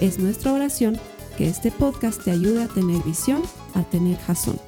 [0.00, 1.00] Es nuestra oración
[1.38, 3.42] que este podcast te ayude a tener visión,
[3.74, 4.60] a tener jazón.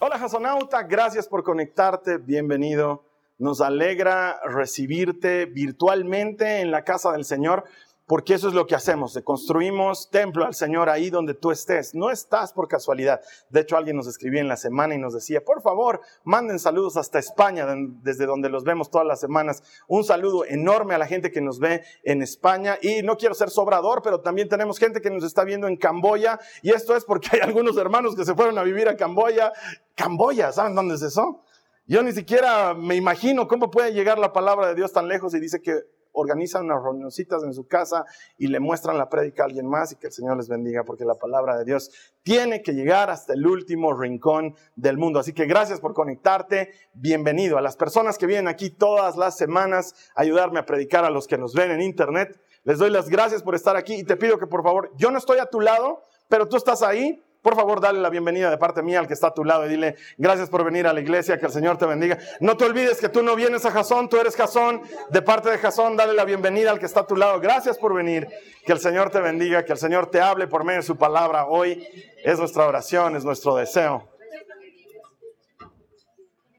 [0.00, 3.04] Hola jazonauta, gracias por conectarte, bienvenido.
[3.38, 7.64] Nos alegra recibirte virtualmente en la casa del Señor
[8.08, 11.94] porque eso es lo que hacemos, construimos templo al Señor ahí donde tú estés.
[11.94, 13.20] No estás por casualidad.
[13.50, 16.96] De hecho, alguien nos escribía en la semana y nos decía, por favor, manden saludos
[16.96, 17.66] hasta España,
[18.02, 19.62] desde donde los vemos todas las semanas.
[19.88, 22.78] Un saludo enorme a la gente que nos ve en España.
[22.80, 26.40] Y no quiero ser sobrador, pero también tenemos gente que nos está viendo en Camboya.
[26.62, 29.52] Y esto es porque hay algunos hermanos que se fueron a vivir a Camboya.
[29.94, 31.42] Camboya, ¿saben dónde es eso?
[31.86, 35.40] Yo ni siquiera me imagino cómo puede llegar la palabra de Dios tan lejos y
[35.40, 38.04] dice que organizan unas reunioncitas en su casa
[38.36, 41.04] y le muestran la prédica a alguien más y que el Señor les bendiga porque
[41.04, 41.90] la palabra de Dios
[42.22, 45.18] tiene que llegar hasta el último rincón del mundo.
[45.18, 46.72] Así que gracias por conectarte.
[46.94, 51.10] Bienvenido a las personas que vienen aquí todas las semanas a ayudarme a predicar a
[51.10, 52.40] los que nos ven en internet.
[52.64, 55.18] Les doy las gracias por estar aquí y te pido que por favor, yo no
[55.18, 58.82] estoy a tu lado, pero tú estás ahí por favor, dale la bienvenida de parte
[58.82, 61.38] mía al que está a tu lado y dile, gracias por venir a la iglesia,
[61.38, 62.18] que el Señor te bendiga.
[62.40, 64.82] No te olvides que tú no vienes a Jasón, tú eres Jasón.
[65.08, 67.40] De parte de Jasón, dale la bienvenida al que está a tu lado.
[67.40, 68.28] Gracias por venir.
[68.66, 71.46] Que el Señor te bendiga, que el Señor te hable por medio de su palabra
[71.46, 71.88] hoy.
[72.22, 74.06] Es nuestra oración, es nuestro deseo.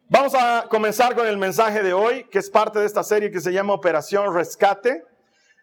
[0.08, 3.42] Vamos a comenzar con el mensaje de hoy, que es parte de esta serie que
[3.42, 5.06] se llama Operación Rescate.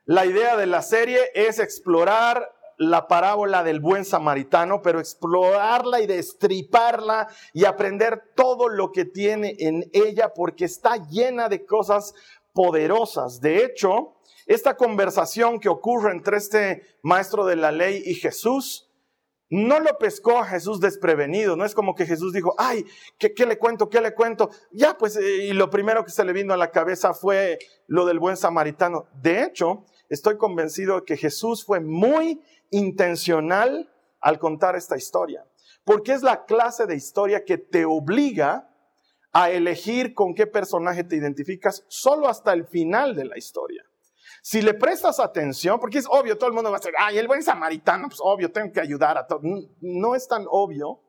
[0.04, 6.06] La idea de la serie es explorar la parábola del buen samaritano, pero explorarla y
[6.06, 12.14] destriparla y aprender todo lo que tiene en ella porque está llena de cosas
[12.52, 13.40] poderosas.
[13.40, 14.16] De hecho,
[14.46, 18.86] esta conversación que ocurre entre este maestro de la ley y Jesús,
[19.48, 22.84] no lo pescó a Jesús desprevenido, no es como que Jesús dijo, ay,
[23.18, 23.88] ¿qué, ¿qué, le cuento?
[23.88, 24.50] ¿Qué le cuento?
[24.72, 28.06] Ya, pues, eh, y lo primero que se le vino a la cabeza fue lo
[28.06, 29.06] del buen samaritano.
[29.14, 32.40] De hecho, estoy convencido de que Jesús fue muy
[32.70, 35.46] intencional al contar esta historia,
[35.84, 38.68] porque es la clase de historia que te obliga
[39.32, 43.84] a elegir con qué personaje te identificas solo hasta el final de la historia.
[44.42, 47.26] Si le prestas atención, porque es obvio, todo el mundo va a decir, ay, el
[47.26, 49.42] buen samaritano, pues obvio, tengo que ayudar a todos.
[49.80, 51.00] No es tan obvio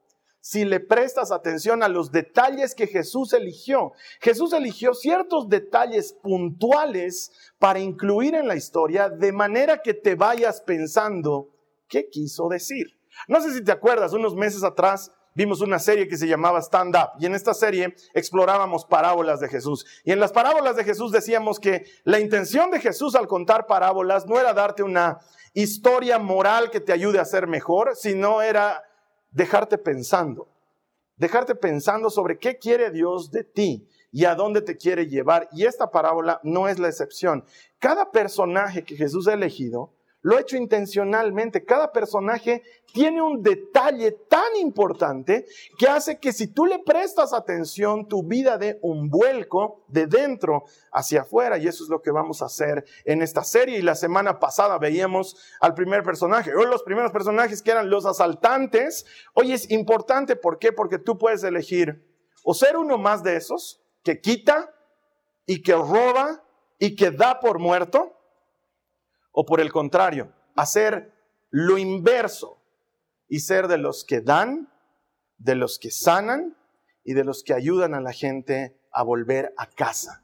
[0.49, 3.91] si le prestas atención a los detalles que Jesús eligió.
[4.21, 10.61] Jesús eligió ciertos detalles puntuales para incluir en la historia de manera que te vayas
[10.61, 11.49] pensando
[11.89, 12.97] qué quiso decir.
[13.27, 16.95] No sé si te acuerdas, unos meses atrás vimos una serie que se llamaba Stand
[16.95, 19.85] Up y en esta serie explorábamos parábolas de Jesús.
[20.05, 24.25] Y en las parábolas de Jesús decíamos que la intención de Jesús al contar parábolas
[24.27, 25.19] no era darte una
[25.53, 28.86] historia moral que te ayude a ser mejor, sino era
[29.31, 30.47] dejarte pensando,
[31.15, 35.49] dejarte pensando sobre qué quiere Dios de ti y a dónde te quiere llevar.
[35.51, 37.43] Y esta parábola no es la excepción.
[37.79, 41.63] Cada personaje que Jesús ha elegido lo ha hecho intencionalmente.
[41.63, 45.45] Cada personaje tiene un detalle tan importante
[45.77, 50.65] que hace que si tú le prestas atención, tu vida dé un vuelco de dentro
[50.91, 51.57] hacia afuera.
[51.57, 53.77] Y eso es lo que vamos a hacer en esta serie.
[53.77, 58.05] Y la semana pasada veíamos al primer personaje, o los primeros personajes que eran los
[58.05, 59.05] asaltantes.
[59.33, 60.71] Hoy es importante, ¿por qué?
[60.71, 62.03] Porque tú puedes elegir
[62.43, 64.73] o ser uno más de esos que quita
[65.45, 66.43] y que roba
[66.79, 68.16] y que da por muerto
[69.39, 71.13] o por el contrario, hacer
[71.51, 72.59] lo inverso
[73.27, 74.67] y ser de los que dan,
[75.37, 76.57] de los que sanan
[77.03, 80.23] y de los que ayudan a la gente a volver a casa.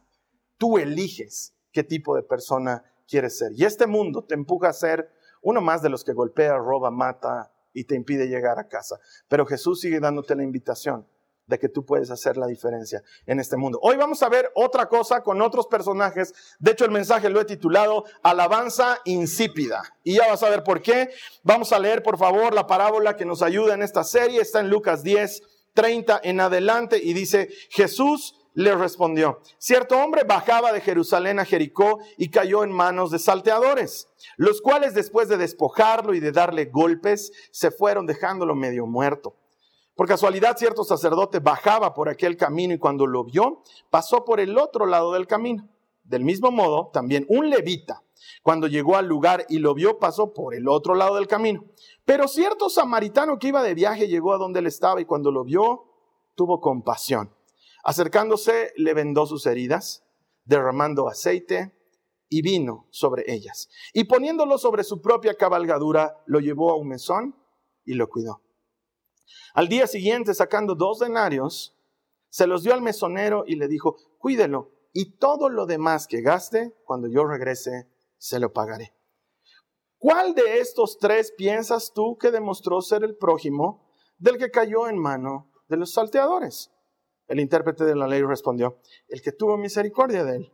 [0.57, 3.51] Tú eliges qué tipo de persona quieres ser.
[3.55, 5.11] Y este mundo te empuja a ser
[5.43, 8.99] uno más de los que golpea, roba, mata y te impide llegar a casa.
[9.27, 11.07] Pero Jesús sigue dándote la invitación
[11.47, 13.79] de que tú puedes hacer la diferencia en este mundo.
[13.81, 16.33] Hoy vamos a ver otra cosa con otros personajes.
[16.59, 19.81] De hecho, el mensaje lo he titulado Alabanza insípida.
[20.03, 21.09] Y ya vas a ver por qué.
[21.43, 24.41] Vamos a leer, por favor, la parábola que nos ayuda en esta serie.
[24.41, 25.41] Está en Lucas 10,
[25.73, 31.99] 30 en adelante y dice, Jesús le respondió, cierto hombre bajaba de Jerusalén a Jericó
[32.17, 37.31] y cayó en manos de salteadores, los cuales después de despojarlo y de darle golpes,
[37.51, 39.35] se fueron dejándolo medio muerto.
[39.95, 44.57] Por casualidad, cierto sacerdote bajaba por aquel camino y cuando lo vio, pasó por el
[44.57, 45.69] otro lado del camino.
[46.03, 48.03] del mismo modo, también un levita,
[48.41, 51.63] cuando llegó al lugar y lo vio, pasó por el otro lado del camino.
[52.03, 55.45] Pero cierto samaritano que iba de viaje llegó a donde él estaba y cuando lo
[55.45, 55.85] vio,
[56.35, 57.33] tuvo compasión.
[57.85, 60.03] Acercándose, le vendó sus heridas,
[60.45, 61.73] derramando aceite
[62.27, 63.69] y vino sobre ellas.
[63.93, 67.35] Y poniéndolo sobre su propia cabalgadura, lo llevó a un mesón
[67.85, 68.41] y lo cuidó.
[69.53, 71.77] Al día siguiente, sacando dos denarios,
[72.29, 76.75] se los dio al mesonero y le dijo, cuídelo, y todo lo demás que gaste,
[76.85, 78.95] cuando yo regrese, se lo pagaré.
[79.97, 84.97] ¿Cuál de estos tres piensas tú que demostró ser el prójimo del que cayó en
[84.97, 86.71] mano de los salteadores?
[87.27, 90.53] El intérprete de la ley respondió, el que tuvo misericordia de él.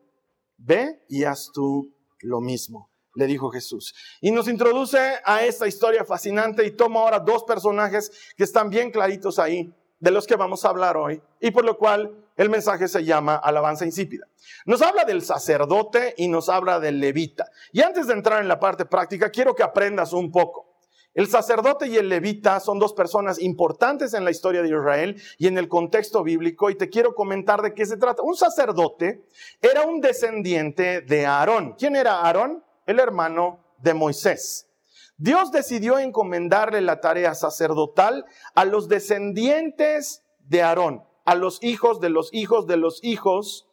[0.57, 3.93] Ve y haz tú lo mismo, le dijo Jesús.
[4.21, 8.91] Y nos introduce a esta historia fascinante y toma ahora dos personajes que están bien
[8.91, 12.87] claritos ahí, de los que vamos a hablar hoy, y por lo cual el mensaje
[12.87, 14.25] se llama alabanza insípida.
[14.65, 17.47] Nos habla del sacerdote y nos habla del levita.
[17.73, 20.69] Y antes de entrar en la parte práctica, quiero que aprendas un poco.
[21.13, 25.47] El sacerdote y el levita son dos personas importantes en la historia de Israel y
[25.47, 28.21] en el contexto bíblico y te quiero comentar de qué se trata.
[28.21, 29.25] Un sacerdote
[29.61, 31.73] era un descendiente de Aarón.
[31.77, 32.63] ¿Quién era Aarón?
[32.89, 34.67] El hermano de Moisés.
[35.15, 38.25] Dios decidió encomendarle la tarea sacerdotal
[38.55, 43.67] a los descendientes de Aarón, a los hijos de los hijos de los hijos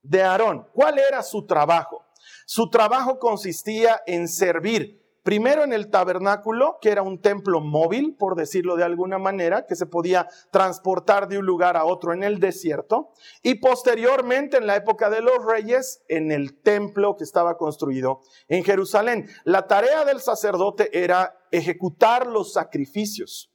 [0.00, 0.70] de Aarón.
[0.72, 2.06] ¿Cuál era su trabajo?
[2.46, 8.36] Su trabajo consistía en servir Primero en el tabernáculo, que era un templo móvil, por
[8.36, 12.38] decirlo de alguna manera, que se podía transportar de un lugar a otro en el
[12.38, 13.10] desierto.
[13.42, 18.62] Y posteriormente, en la época de los reyes, en el templo que estaba construido en
[18.62, 19.28] Jerusalén.
[19.42, 23.50] La tarea del sacerdote era ejecutar los sacrificios.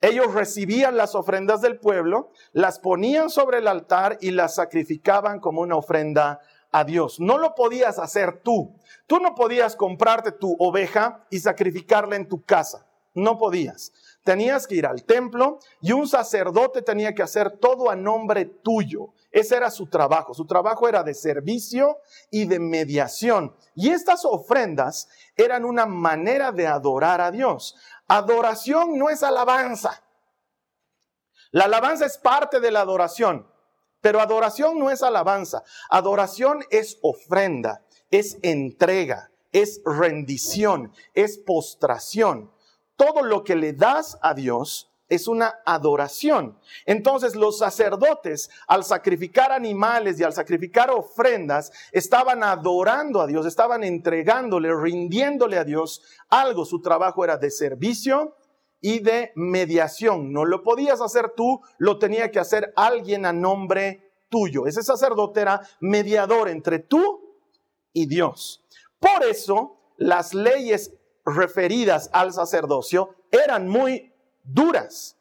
[0.00, 5.60] Ellos recibían las ofrendas del pueblo, las ponían sobre el altar y las sacrificaban como
[5.60, 6.40] una ofrenda
[6.72, 7.20] a Dios.
[7.20, 8.79] No lo podías hacer tú.
[9.10, 12.86] Tú no podías comprarte tu oveja y sacrificarla en tu casa.
[13.12, 13.92] No podías.
[14.22, 19.08] Tenías que ir al templo y un sacerdote tenía que hacer todo a nombre tuyo.
[19.32, 20.32] Ese era su trabajo.
[20.32, 21.98] Su trabajo era de servicio
[22.30, 23.52] y de mediación.
[23.74, 27.74] Y estas ofrendas eran una manera de adorar a Dios.
[28.06, 30.04] Adoración no es alabanza.
[31.50, 33.50] La alabanza es parte de la adoración.
[34.00, 42.50] Pero adoración no es alabanza, adoración es ofrenda, es entrega, es rendición, es postración.
[42.96, 46.58] Todo lo que le das a Dios es una adoración.
[46.86, 53.82] Entonces los sacerdotes al sacrificar animales y al sacrificar ofrendas estaban adorando a Dios, estaban
[53.82, 56.64] entregándole, rindiéndole a Dios algo.
[56.64, 58.36] Su trabajo era de servicio,
[58.80, 60.32] y de mediación.
[60.32, 64.66] No lo podías hacer tú, lo tenía que hacer alguien a nombre tuyo.
[64.66, 67.29] Ese sacerdote era mediador entre tú
[67.92, 68.62] y Dios.
[68.98, 70.92] Por eso las leyes
[71.24, 75.16] referidas al sacerdocio eran muy duras,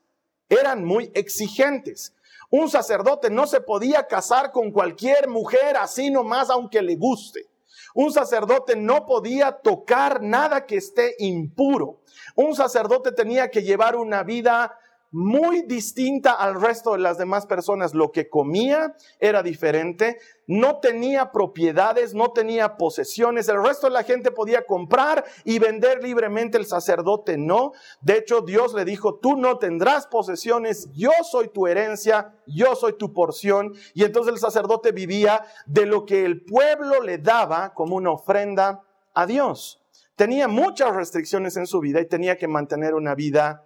[0.50, 2.16] eran muy exigentes.
[2.50, 7.48] Un sacerdote no se podía casar con cualquier mujer así nomás aunque le guste.
[7.94, 12.01] Un sacerdote no podía tocar nada que esté impuro.
[12.36, 14.77] Un sacerdote tenía que llevar una vida
[15.12, 17.94] muy distinta al resto de las demás personas.
[17.94, 20.18] Lo que comía era diferente,
[20.48, 23.50] no tenía propiedades, no tenía posesiones.
[23.50, 27.72] El resto de la gente podía comprar y vender libremente, el sacerdote no.
[28.02, 32.94] De hecho, Dios le dijo, tú no tendrás posesiones, yo soy tu herencia, yo soy
[32.94, 33.74] tu porción.
[33.94, 38.83] Y entonces el sacerdote vivía de lo que el pueblo le daba como una ofrenda
[39.14, 39.81] a Dios.
[40.16, 43.64] Tenía muchas restricciones en su vida y tenía que mantener una vida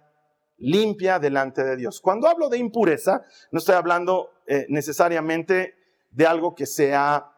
[0.58, 2.00] limpia delante de Dios.
[2.00, 5.74] Cuando hablo de impureza, no estoy hablando eh, necesariamente
[6.10, 7.32] de algo que sea,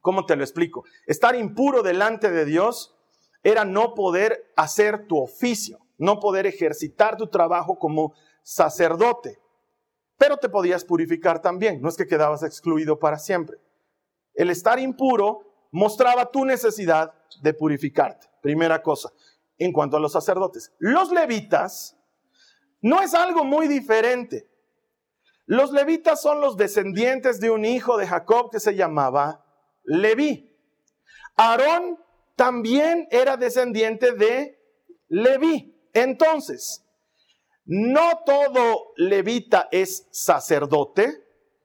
[0.00, 0.84] ¿cómo te lo explico?
[1.06, 2.96] Estar impuro delante de Dios
[3.42, 9.38] era no poder hacer tu oficio, no poder ejercitar tu trabajo como sacerdote.
[10.16, 13.56] Pero te podías purificar también, no es que quedabas excluido para siempre.
[14.34, 18.28] El estar impuro mostraba tu necesidad de purificarte.
[18.42, 19.12] Primera cosa
[19.60, 20.72] en cuanto a los sacerdotes.
[20.78, 21.96] Los levitas
[22.80, 24.50] no es algo muy diferente.
[25.46, 29.44] Los levitas son los descendientes de un hijo de Jacob que se llamaba
[29.84, 30.50] Leví.
[31.36, 31.98] Aarón
[32.36, 34.58] también era descendiente de
[35.08, 35.76] Leví.
[35.92, 36.86] Entonces,
[37.66, 41.22] no todo levita es sacerdote,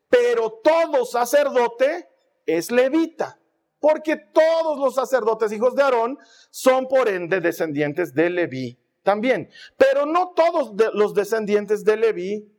[0.09, 2.09] pero todo sacerdote
[2.45, 3.39] es levita
[3.85, 6.17] porque todos los sacerdotes hijos de Aarón
[6.49, 9.51] son por ende descendientes de Leví también.
[9.77, 12.51] Pero no todos los descendientes de Leví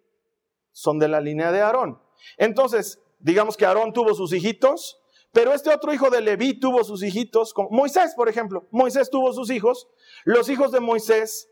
[0.71, 2.01] son de la línea de Aarón.
[2.37, 5.03] Entonces, digamos que Aarón tuvo sus hijitos,
[5.33, 8.69] Pero este otro hijo de Leví tuvo sus hijitos, como Moisés, por ejemplo.
[8.71, 9.89] Moisés tuvo sus hijos.
[10.25, 11.49] Los hijos de Moisés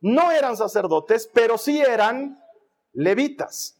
[0.00, 2.40] no eran sacerdotes, pero sí eran
[2.92, 3.77] levitas.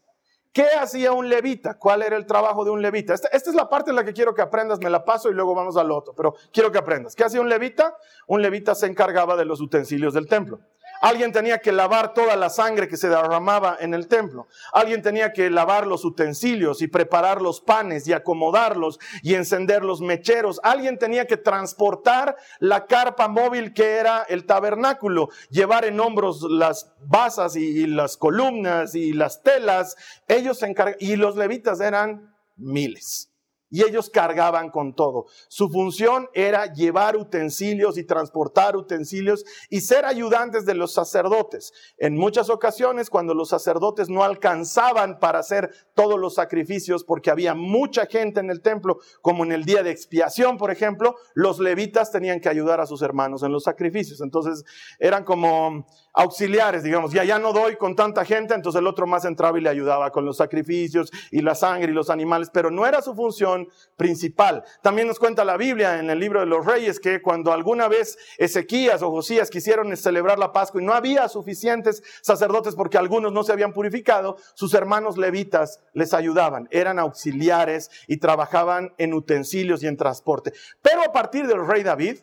[0.58, 1.78] ¿Qué hacía un levita?
[1.78, 3.14] ¿Cuál era el trabajo de un levita?
[3.14, 5.54] Esta, es la parte en la que quiero que aprendas, me la paso y luego
[5.54, 7.14] vamos al otro, pero quiero que aprendas.
[7.14, 7.96] ¿Qué hacía un levita?
[8.26, 10.58] Un levita se encargaba de los utensilios del templo.
[11.00, 14.48] Alguien tenía que lavar toda la sangre que se derramaba en el templo.
[14.72, 20.00] Alguien tenía que lavar los utensilios y preparar los panes y acomodarlos y encender los
[20.00, 20.60] mecheros.
[20.62, 26.92] Alguien tenía que transportar la carpa móvil que era el tabernáculo, llevar en hombros las
[27.00, 29.96] basas y, las columnas y las telas.
[30.26, 33.30] Ellos se encargaban, y los levitas eran miles
[33.70, 35.26] y ellos cargaban con todo.
[35.48, 41.72] Su función era llevar utensilios y transportar utensilios y ser ayudantes de los sacerdotes.
[41.98, 47.54] En muchas ocasiones, cuando los sacerdotes no alcanzaban para hacer todos los sacrificios, porque había
[47.54, 52.10] mucha gente en el templo, como en el día de expiación, por ejemplo, los levitas
[52.10, 54.20] tenían que ayudar a sus hermanos en los sacrificios.
[54.20, 54.64] Entonces,
[54.98, 59.24] eran como auxiliares, digamos, ya ya no doy con tanta gente, entonces el otro más
[59.24, 62.86] entraba y le ayudaba con los sacrificios y la sangre y los animales, pero no
[62.86, 63.57] era su función
[63.96, 64.64] principal.
[64.82, 68.18] También nos cuenta la Biblia en el libro de los Reyes que cuando alguna vez
[68.38, 73.42] Ezequías o Josías quisieron celebrar la Pascua y no había suficientes sacerdotes porque algunos no
[73.42, 79.86] se habían purificado, sus hermanos levitas les ayudaban, eran auxiliares y trabajaban en utensilios y
[79.86, 80.52] en transporte.
[80.82, 82.18] Pero a partir del rey David,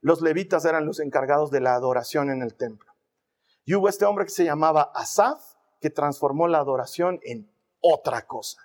[0.00, 2.90] los levitas eran los encargados de la adoración en el templo.
[3.64, 5.40] Y hubo este hombre que se llamaba Asaf,
[5.80, 8.58] que transformó la adoración en otra cosa.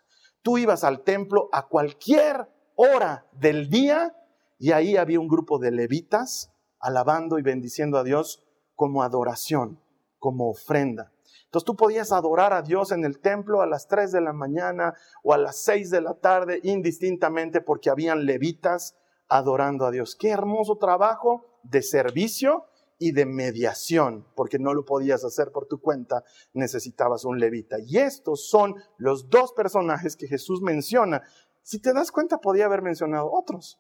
[0.46, 4.16] Tú ibas al templo a cualquier hora del día
[4.60, 9.82] y ahí había un grupo de levitas alabando y bendiciendo a Dios como adoración,
[10.20, 11.12] como ofrenda.
[11.46, 14.94] Entonces tú podías adorar a Dios en el templo a las 3 de la mañana
[15.24, 18.96] o a las 6 de la tarde indistintamente porque habían levitas
[19.28, 20.16] adorando a Dios.
[20.16, 22.66] Qué hermoso trabajo de servicio
[22.98, 26.24] y de mediación, porque no lo podías hacer por tu cuenta,
[26.54, 27.78] necesitabas un levita.
[27.80, 31.22] Y estos son los dos personajes que Jesús menciona.
[31.62, 33.80] Si te das cuenta, podía haber mencionado otros.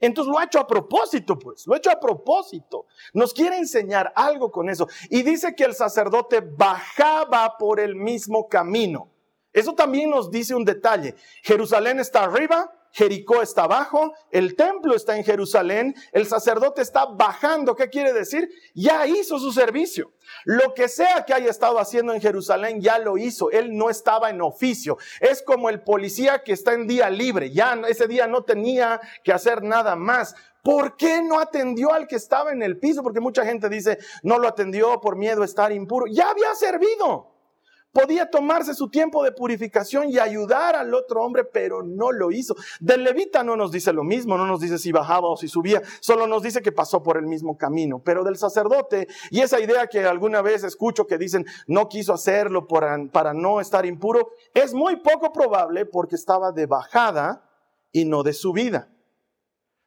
[0.00, 2.86] Entonces lo ha hecho a propósito, pues, lo ha hecho a propósito.
[3.14, 4.86] Nos quiere enseñar algo con eso.
[5.08, 9.10] Y dice que el sacerdote bajaba por el mismo camino.
[9.52, 11.14] Eso también nos dice un detalle.
[11.42, 17.74] Jerusalén está arriba, Jericó está abajo, el templo está en Jerusalén, el sacerdote está bajando.
[17.74, 18.48] ¿Qué quiere decir?
[18.72, 20.12] Ya hizo su servicio.
[20.44, 23.50] Lo que sea que haya estado haciendo en Jerusalén, ya lo hizo.
[23.50, 24.96] Él no estaba en oficio.
[25.18, 27.50] Es como el policía que está en día libre.
[27.50, 30.36] Ya ese día no tenía que hacer nada más.
[30.62, 33.02] ¿Por qué no atendió al que estaba en el piso?
[33.02, 36.06] Porque mucha gente dice, no lo atendió por miedo a estar impuro.
[36.06, 37.33] Ya había servido
[37.94, 42.56] podía tomarse su tiempo de purificación y ayudar al otro hombre, pero no lo hizo.
[42.80, 45.80] Del levita no nos dice lo mismo, no nos dice si bajaba o si subía,
[46.00, 48.02] solo nos dice que pasó por el mismo camino.
[48.04, 52.66] Pero del sacerdote, y esa idea que alguna vez escucho que dicen no quiso hacerlo
[52.66, 57.48] para, no estar impuro, es muy poco probable porque estaba de bajada
[57.92, 58.88] y no de subida.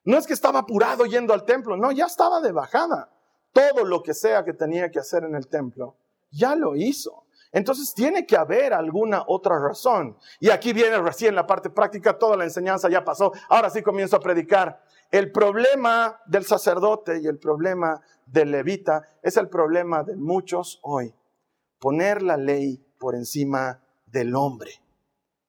[0.05, 3.11] No es que estaba apurado yendo al templo, no, ya estaba de bajada.
[3.51, 5.97] Todo lo que sea que tenía que hacer en el templo,
[6.31, 7.26] ya lo hizo.
[7.51, 10.17] Entonces tiene que haber alguna otra razón.
[10.39, 13.31] Y aquí viene recién la parte práctica, toda la enseñanza ya pasó.
[13.49, 14.81] Ahora sí comienzo a predicar.
[15.11, 21.13] El problema del sacerdote y el problema del levita es el problema de muchos hoy.
[21.79, 24.71] Poner la ley por encima del hombre.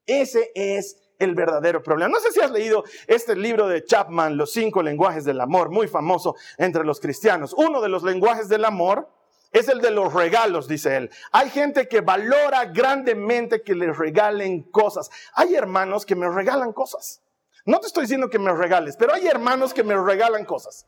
[0.06, 2.12] Ese es el verdadero problema.
[2.12, 5.88] No sé si has leído este libro de Chapman, Los cinco lenguajes del amor, muy
[5.88, 7.52] famoso entre los cristianos.
[7.56, 9.08] Uno de los lenguajes del amor
[9.52, 11.10] es el de los regalos, dice él.
[11.32, 15.10] Hay gente que valora grandemente que les regalen cosas.
[15.34, 17.22] Hay hermanos que me regalan cosas.
[17.64, 20.86] No te estoy diciendo que me regales, pero hay hermanos que me regalan cosas.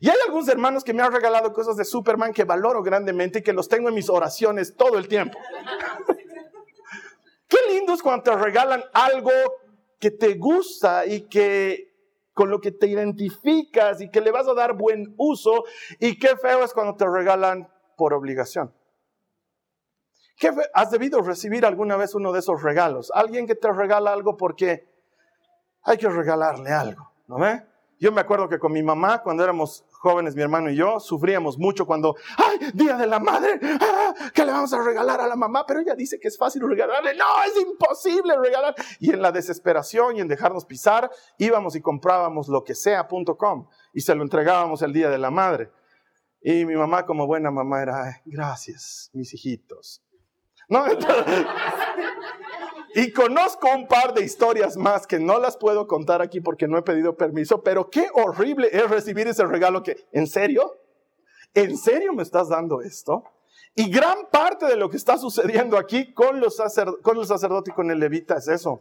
[0.00, 3.42] Y hay algunos hermanos que me han regalado cosas de Superman que valoro grandemente y
[3.42, 5.38] que los tengo en mis oraciones todo el tiempo.
[7.48, 9.30] Qué lindo es cuando te regalan algo
[9.98, 11.94] que te gusta y que
[12.34, 15.64] con lo que te identificas y que le vas a dar buen uso.
[16.00, 18.72] Y qué feo es cuando te regalan por obligación.
[20.38, 23.10] ¿Qué, ¿Has debido recibir alguna vez uno de esos regalos?
[23.14, 24.86] Alguien que te regala algo porque
[25.82, 27.62] hay que regalarle algo, ¿no ve?
[27.98, 31.58] Yo me acuerdo que con mi mamá, cuando éramos jóvenes, mi hermano y yo, sufríamos
[31.58, 33.58] mucho cuando, ¡ay, Día de la Madre!
[33.80, 34.14] ¡Ah!
[34.34, 35.64] ¿Qué le vamos a regalar a la mamá?
[35.66, 37.16] Pero ella dice que es fácil regalarle.
[37.16, 38.74] No, es imposible regalar.
[39.00, 44.02] Y en la desesperación y en dejarnos pisar, íbamos y comprábamos lo que sea.com y
[44.02, 45.70] se lo entregábamos el Día de la Madre.
[46.42, 50.02] Y mi mamá, como buena mamá, era, gracias, mis hijitos.
[52.98, 56.78] Y conozco un par de historias más que no las puedo contar aquí porque no
[56.78, 60.78] he pedido permiso, pero qué horrible es recibir ese regalo que, ¿en serio?
[61.52, 63.22] ¿En serio me estás dando esto?
[63.74, 66.56] Y gran parte de lo que está sucediendo aquí con, los
[67.02, 68.80] con el sacerdote y con el levita es eso.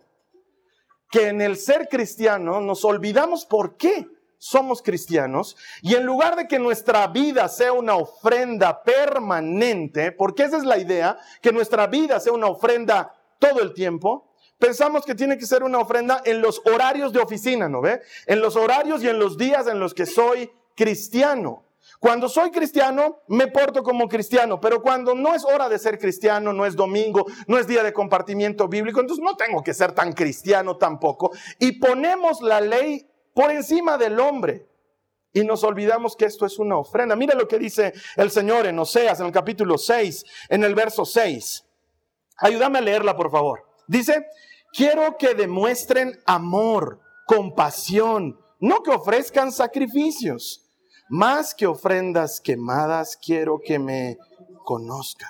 [1.11, 4.07] Que en el ser cristiano nos olvidamos por qué
[4.45, 10.57] somos cristianos y en lugar de que nuestra vida sea una ofrenda permanente, porque esa
[10.57, 15.39] es la idea, que nuestra vida sea una ofrenda todo el tiempo, pensamos que tiene
[15.39, 18.01] que ser una ofrenda en los horarios de oficina, ¿no ve?
[18.27, 21.63] En los horarios y en los días en los que soy cristiano.
[21.99, 26.53] Cuando soy cristiano, me porto como cristiano, pero cuando no es hora de ser cristiano,
[26.53, 30.13] no es domingo, no es día de compartimiento bíblico, entonces no tengo que ser tan
[30.13, 31.31] cristiano tampoco.
[31.57, 34.67] Y ponemos la ley por encima del hombre.
[35.31, 37.15] Y nos olvidamos que esto es una ofrenda.
[37.15, 41.05] Mira lo que dice el Señor en Oseas, en el capítulo 6, en el verso
[41.05, 41.65] 6.
[42.37, 43.63] Ayúdame a leerla, por favor.
[43.85, 44.25] Dice,
[44.71, 50.65] quiero que demuestren amor, compasión, no que ofrezcan sacrificios
[51.09, 54.17] más que ofrendas quemadas, quiero que me
[54.63, 55.29] conozcan.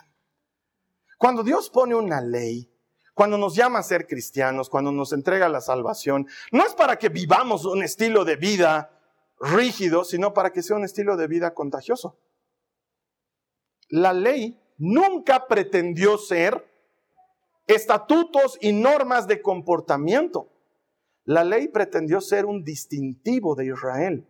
[1.17, 2.71] Cuando Dios pone una ley,
[3.15, 7.07] cuando nos llama a ser cristianos, cuando nos entrega la salvación, no es para que
[7.07, 8.91] vivamos un estilo de vida
[9.39, 12.19] rígido, sino para que sea un estilo de vida contagioso.
[13.87, 16.69] La ley nunca pretendió ser
[17.67, 20.51] estatutos y normas de comportamiento.
[21.23, 24.27] La ley pretendió ser un distintivo de Israel.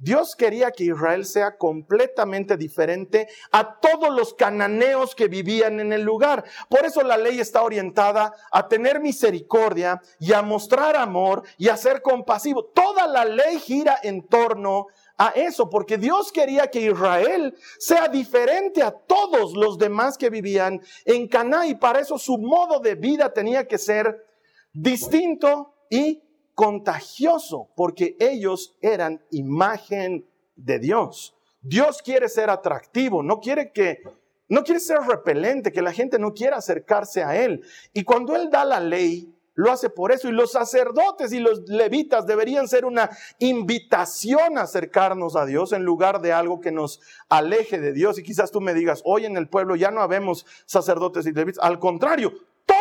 [0.00, 6.02] Dios quería que Israel sea completamente diferente a todos los cananeos que vivían en el
[6.02, 6.44] lugar.
[6.68, 11.76] Por eso la ley está orientada a tener misericordia y a mostrar amor y a
[11.76, 12.66] ser compasivo.
[12.66, 14.86] Toda la ley gira en torno
[15.16, 20.80] a eso, porque Dios quería que Israel sea diferente a todos los demás que vivían
[21.04, 24.24] en Canaán y para eso su modo de vida tenía que ser
[24.72, 26.22] distinto y
[26.58, 31.36] contagioso porque ellos eran imagen de Dios.
[31.60, 34.02] Dios quiere ser atractivo, no quiere que
[34.48, 37.62] no quiere ser repelente, que la gente no quiera acercarse a él.
[37.92, 40.28] Y cuando él da la ley, lo hace por eso.
[40.28, 45.84] Y los sacerdotes y los levitas deberían ser una invitación a acercarnos a Dios en
[45.84, 48.18] lugar de algo que nos aleje de Dios.
[48.18, 51.62] Y quizás tú me digas, hoy en el pueblo ya no habemos sacerdotes y levitas.
[51.62, 52.32] Al contrario,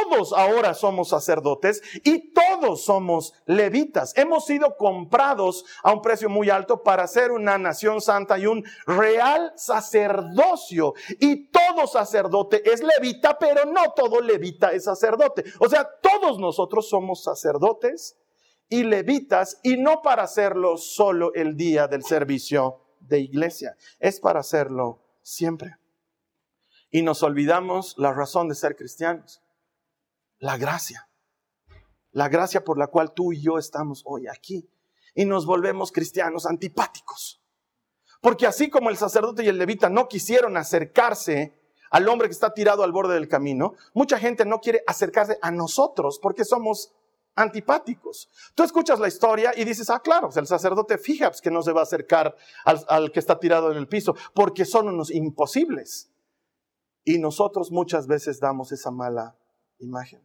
[0.09, 4.15] todos ahora somos sacerdotes y todos somos levitas.
[4.17, 8.63] Hemos sido comprados a un precio muy alto para ser una nación santa y un
[8.85, 10.93] real sacerdocio.
[11.19, 15.43] Y todo sacerdote es levita, pero no todo levita es sacerdote.
[15.59, 18.17] O sea, todos nosotros somos sacerdotes
[18.69, 24.41] y levitas y no para hacerlo solo el día del servicio de iglesia, es para
[24.41, 25.77] hacerlo siempre.
[26.89, 29.41] Y nos olvidamos la razón de ser cristianos
[30.39, 31.09] la gracia.
[32.11, 34.69] La gracia por la cual tú y yo estamos hoy aquí.
[35.13, 37.41] Y nos volvemos cristianos antipáticos.
[38.21, 41.53] Porque así como el sacerdote y el levita no quisieron acercarse
[41.89, 45.51] al hombre que está tirado al borde del camino, mucha gente no quiere acercarse a
[45.51, 46.93] nosotros porque somos
[47.35, 48.29] antipáticos.
[48.55, 51.81] Tú escuchas la historia y dices, ah, claro, el sacerdote fija que no se va
[51.81, 56.11] a acercar al, al que está tirado en el piso porque son unos imposibles.
[57.05, 59.37] Y nosotros muchas veces damos esa mala
[59.79, 60.21] imagen.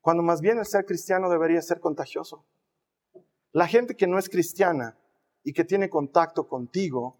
[0.00, 2.44] Cuando más bien el ser cristiano debería ser contagioso.
[3.52, 4.98] La gente que no es cristiana
[5.42, 7.16] y que tiene contacto contigo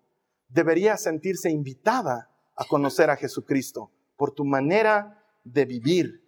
[0.48, 6.22] debería sentirse invitada a conocer a Jesucristo por tu manera de vivir.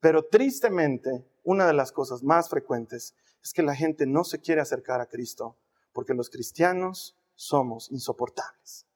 [0.00, 4.60] Pero tristemente, una de las cosas más frecuentes es que la gente no se quiere
[4.60, 5.56] acercar a Cristo
[5.92, 8.86] porque los cristianos somos insoportables.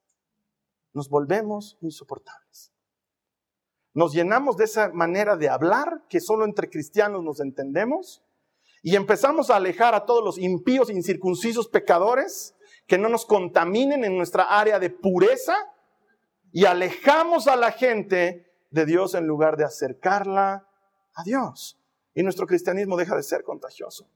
[0.93, 2.71] Nos volvemos insoportables.
[3.99, 8.23] Nos llenamos de esa manera de hablar que solo entre cristianos nos entendemos
[8.81, 12.55] y empezamos a alejar a todos los impíos, incircuncisos, pecadores
[12.87, 15.53] que no nos contaminen en nuestra área de pureza
[16.53, 20.65] y alejamos a la gente de Dios en lugar de acercarla
[21.13, 21.77] a Dios.
[22.15, 24.07] Y nuestro cristianismo deja de ser contagioso.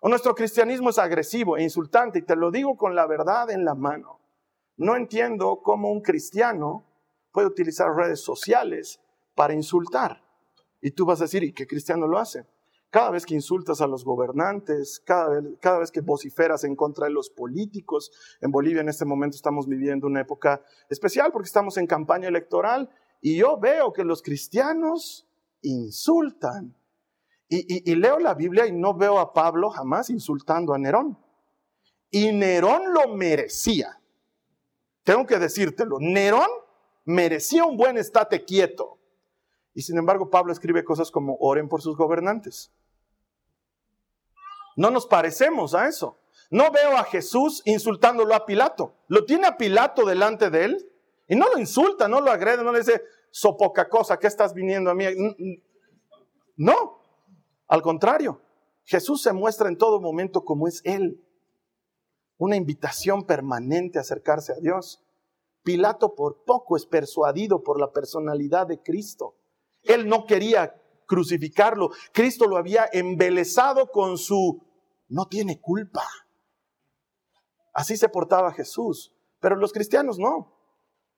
[0.00, 3.64] O nuestro cristianismo es agresivo e insultante y te lo digo con la verdad en
[3.64, 4.18] la mano.
[4.76, 6.84] No entiendo cómo un cristiano
[7.30, 9.00] puede utilizar redes sociales
[9.38, 10.20] para insultar.
[10.80, 12.44] Y tú vas a decir, ¿y qué cristiano lo hace?
[12.90, 17.30] Cada vez que insultas a los gobernantes, cada vez, que vociferas en contra de los
[17.30, 22.26] políticos, en Bolivia en este momento estamos viviendo una época especial porque estamos en campaña
[22.26, 25.28] electoral y yo veo que los cristianos
[25.62, 26.74] insultan.
[27.48, 31.16] Y, y leo la Biblia y no veo a Pablo jamás insultando a Nerón.
[32.10, 34.00] Y Nerón lo merecía.
[35.04, 36.48] Tengo que decírtelo, Nerón
[37.04, 38.97] merecía un buen estate quieto.
[39.78, 42.72] Y sin embargo, Pablo escribe cosas como oren por sus gobernantes.
[44.74, 46.18] No nos parecemos a eso.
[46.50, 48.96] No veo a Jesús insultándolo a Pilato.
[49.06, 50.92] Lo tiene a Pilato delante de él
[51.28, 54.52] y no lo insulta, no lo agrede, no le dice, so poca cosa, ¿qué estás
[54.52, 55.04] viniendo a mí?
[56.56, 57.00] No,
[57.68, 58.42] al contrario,
[58.82, 61.24] Jesús se muestra en todo momento como es Él.
[62.36, 65.04] Una invitación permanente a acercarse a Dios.
[65.62, 69.37] Pilato por poco es persuadido por la personalidad de Cristo.
[69.88, 71.90] Él no quería crucificarlo.
[72.12, 74.62] Cristo lo había embelezado con su
[75.08, 76.04] no tiene culpa.
[77.72, 80.54] Así se portaba Jesús, pero los cristianos no.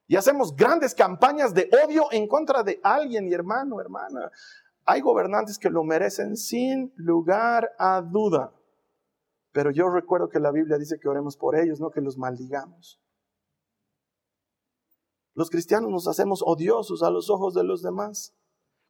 [0.07, 4.31] Y hacemos grandes campañas de odio en contra de alguien, y hermano, hermana.
[4.85, 8.53] Hay gobernantes que lo merecen sin lugar a duda.
[9.51, 13.01] Pero yo recuerdo que la Biblia dice que oremos por ellos, no que los maldigamos.
[15.33, 18.33] Los cristianos nos hacemos odiosos a los ojos de los demás.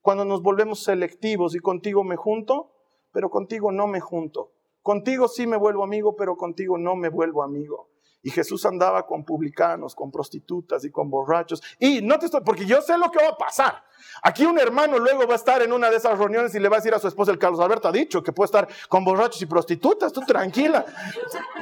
[0.02, 2.72] Cuando nos volvemos selectivos y contigo me junto,
[3.12, 4.52] pero contigo no me junto.
[4.82, 7.90] Contigo sí me vuelvo amigo, pero contigo no me vuelvo amigo.
[8.24, 11.62] Y Jesús andaba con publicanos, con prostitutas y con borrachos.
[11.80, 13.84] Y no te estoy, porque yo sé lo que va a pasar.
[14.24, 16.78] Aquí un hermano luego va a estar en una de esas reuniones y le va
[16.78, 19.42] a decir a su esposa, el Carlos Alberto ha dicho que puede estar con borrachos
[19.42, 20.86] y prostitutas, tú tranquila.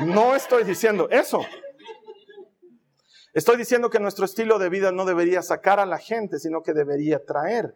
[0.05, 1.41] No estoy diciendo eso.
[3.33, 6.73] Estoy diciendo que nuestro estilo de vida no debería sacar a la gente, sino que
[6.73, 7.75] debería traer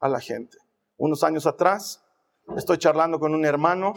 [0.00, 0.58] a la gente.
[0.96, 2.04] Unos años atrás,
[2.56, 3.94] estoy charlando con un hermano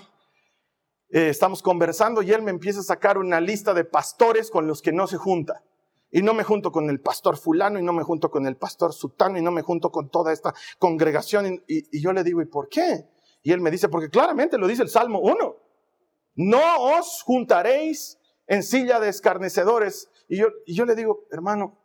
[1.13, 4.81] eh, estamos conversando y él me empieza a sacar una lista de pastores con los
[4.81, 5.63] que no se junta.
[6.09, 8.93] Y no me junto con el pastor fulano y no me junto con el pastor
[8.93, 11.63] sutano y no me junto con toda esta congregación.
[11.67, 13.09] Y, yo le digo, ¿y por qué?
[13.43, 15.55] Y él me dice, porque claramente lo dice el Salmo 1.
[16.35, 20.09] No os juntaréis en silla de escarnecedores.
[20.29, 21.77] Y yo, y yo le digo, hermano,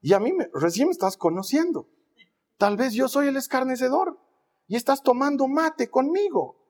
[0.00, 1.88] y a mí me, recién me estás conociendo.
[2.62, 4.20] Tal vez yo soy el escarnecedor
[4.68, 6.64] y estás tomando mate conmigo.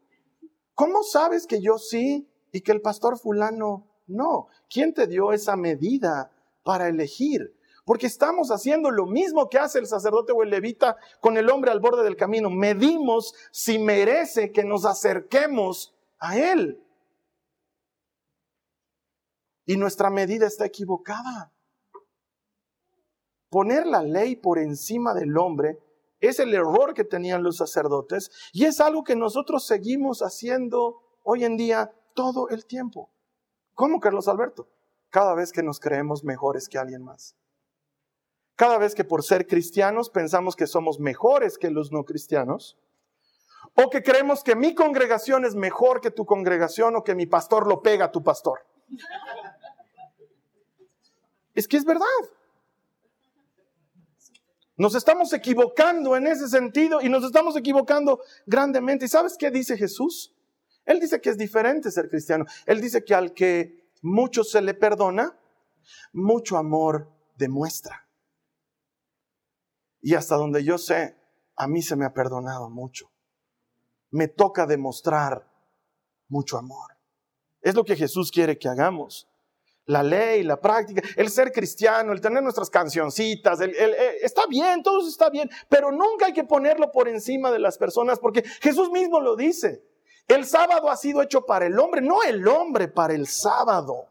[0.73, 4.47] ¿Cómo sabes que yo sí y que el pastor fulano no?
[4.71, 7.55] ¿Quién te dio esa medida para elegir?
[7.85, 11.71] Porque estamos haciendo lo mismo que hace el sacerdote o el levita con el hombre
[11.71, 12.49] al borde del camino.
[12.49, 16.83] Medimos si merece que nos acerquemos a él.
[19.67, 21.53] Y nuestra medida está equivocada.
[23.53, 25.79] Poner la ley por encima del hombre
[26.21, 31.45] es el error que tenían los sacerdotes y es algo que nosotros seguimos haciendo hoy
[31.45, 33.11] en día todo el tiempo.
[33.75, 34.69] ¿Cómo, Carlos Alberto?
[35.11, 37.37] Cada vez que nos creemos mejores que alguien más.
[38.57, 42.79] Cada vez que por ser cristianos pensamos que somos mejores que los no cristianos.
[43.75, 47.67] O que creemos que mi congregación es mejor que tu congregación o que mi pastor
[47.67, 48.61] lo pega a tu pastor.
[51.55, 52.07] Es que es verdad.
[54.83, 59.05] Nos estamos equivocando en ese sentido y nos estamos equivocando grandemente.
[59.05, 60.35] ¿Y sabes qué dice Jesús?
[60.85, 62.47] Él dice que es diferente ser cristiano.
[62.67, 65.39] Él dice que al que mucho se le perdona,
[66.13, 68.09] mucho amor demuestra.
[70.01, 71.17] Y hasta donde yo sé,
[71.55, 73.09] a mí se me ha perdonado mucho.
[74.11, 75.49] Me toca demostrar
[76.27, 76.97] mucho amor.
[77.61, 79.29] Es lo que Jesús quiere que hagamos
[79.87, 85.01] la ley, la práctica, el ser cristiano, el tener nuestras cancioncitas, eh, está bien, todo
[85.01, 88.91] eso está bien, pero nunca hay que ponerlo por encima de las personas porque Jesús
[88.91, 89.85] mismo lo dice.
[90.29, 94.09] El sábado ha sido hecho para el hombre, no el hombre para el sábado.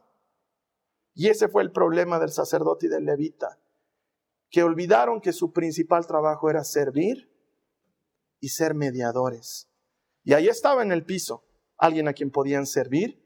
[1.14, 3.60] Y ese fue el problema del sacerdote y del levita,
[4.50, 7.32] que olvidaron que su principal trabajo era servir
[8.40, 9.70] y ser mediadores.
[10.24, 11.46] Y ahí estaba en el piso
[11.78, 13.21] alguien a quien podían servir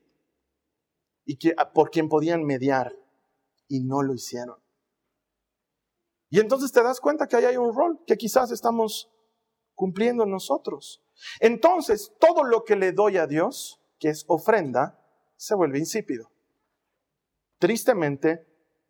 [1.25, 2.93] y que, ah, por quien podían mediar
[3.67, 4.57] y no lo hicieron.
[6.29, 9.11] Y entonces te das cuenta que ahí hay un rol que quizás estamos
[9.73, 11.03] cumpliendo nosotros.
[11.39, 14.99] Entonces, todo lo que le doy a Dios, que es ofrenda,
[15.37, 16.31] se vuelve insípido.
[17.59, 18.45] Tristemente,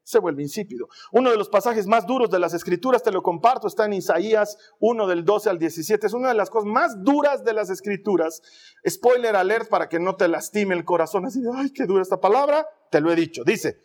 [0.05, 0.87] se vuelve insípido.
[1.11, 4.55] Uno de los pasajes más duros de las escrituras, te lo comparto, está en Isaías
[4.79, 6.05] 1 del 12 al 17.
[6.05, 8.43] Es una de las cosas más duras de las escrituras.
[8.87, 12.21] Spoiler alert para que no te lastime el corazón así de, ay, qué dura esta
[12.21, 12.67] palabra.
[12.91, 13.43] Te lo he dicho.
[13.43, 13.81] Dice,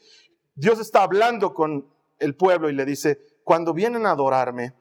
[0.55, 4.75] Dios está hablando con el pueblo y le dice, cuando vienen a adorarme,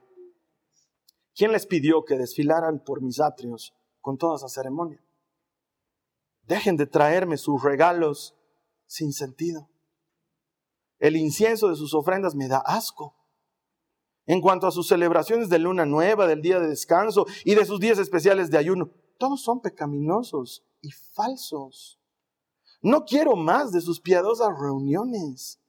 [1.34, 5.02] ¿quién les pidió que desfilaran por mis atrios con toda esa ceremonia?
[6.42, 8.36] Dejen de traerme sus regalos
[8.84, 9.69] sin sentido.
[11.00, 13.16] El incienso de sus ofrendas me da asco.
[14.26, 17.80] En cuanto a sus celebraciones de luna nueva, del día de descanso y de sus
[17.80, 21.98] días especiales de ayuno, todos son pecaminosos y falsos.
[22.82, 25.60] No quiero más de sus piadosas reuniones.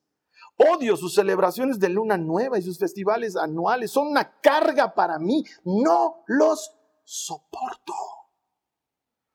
[0.58, 3.92] Odio sus celebraciones de luna nueva y sus festivales anuales.
[3.92, 5.44] Son una carga para mí.
[5.64, 6.72] No los
[7.04, 7.94] soporto.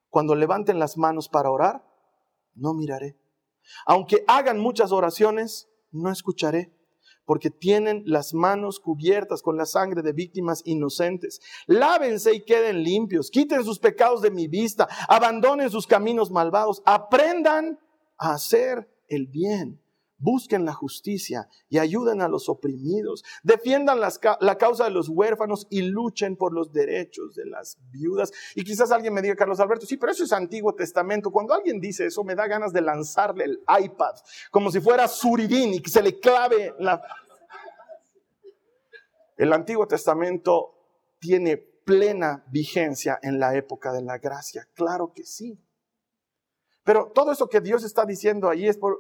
[0.08, 1.84] Cuando levanten las manos para orar,
[2.54, 3.18] no miraré.
[3.86, 6.72] Aunque hagan muchas oraciones, no escucharé,
[7.24, 11.40] porque tienen las manos cubiertas con la sangre de víctimas inocentes.
[11.66, 17.78] Lávense y queden limpios, quiten sus pecados de mi vista, abandonen sus caminos malvados, aprendan
[18.16, 19.80] a hacer el bien
[20.18, 25.82] busquen la justicia y ayuden a los oprimidos, defiendan la causa de los huérfanos y
[25.82, 28.32] luchen por los derechos de las viudas.
[28.54, 31.30] Y quizás alguien me diga, Carlos Alberto, sí, pero eso es Antiguo Testamento.
[31.30, 34.14] Cuando alguien dice eso, me da ganas de lanzarle el iPad,
[34.50, 37.02] como si fuera Suridín y que se le clave la...
[39.36, 40.72] El Antiguo Testamento
[41.18, 45.62] tiene plena vigencia en la época de la gracia, claro que sí.
[46.84, 48.98] Pero todo eso que Dios está diciendo ahí es por,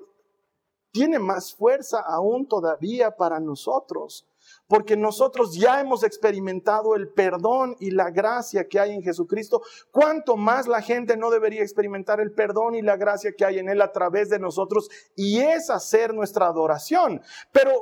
[0.96, 4.26] tiene más fuerza aún todavía para nosotros,
[4.66, 9.60] porque nosotros ya hemos experimentado el perdón y la gracia que hay en Jesucristo.
[9.90, 13.68] ¿Cuánto más la gente no debería experimentar el perdón y la gracia que hay en
[13.68, 14.88] Él a través de nosotros?
[15.14, 17.20] Y es hacer nuestra adoración.
[17.52, 17.72] Pero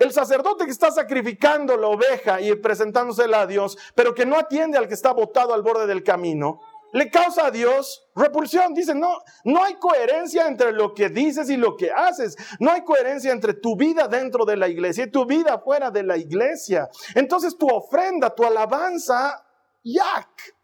[0.00, 4.78] el sacerdote que está sacrificando la oveja y presentándosela a Dios, pero que no atiende
[4.78, 6.58] al que está botado al borde del camino,
[6.94, 8.72] le causa a Dios repulsión.
[8.72, 12.36] Dice, no, no hay coherencia entre lo que dices y lo que haces.
[12.60, 16.04] No hay coherencia entre tu vida dentro de la iglesia y tu vida fuera de
[16.04, 16.88] la iglesia.
[17.16, 19.44] Entonces tu ofrenda, tu alabanza,
[19.82, 20.54] yak.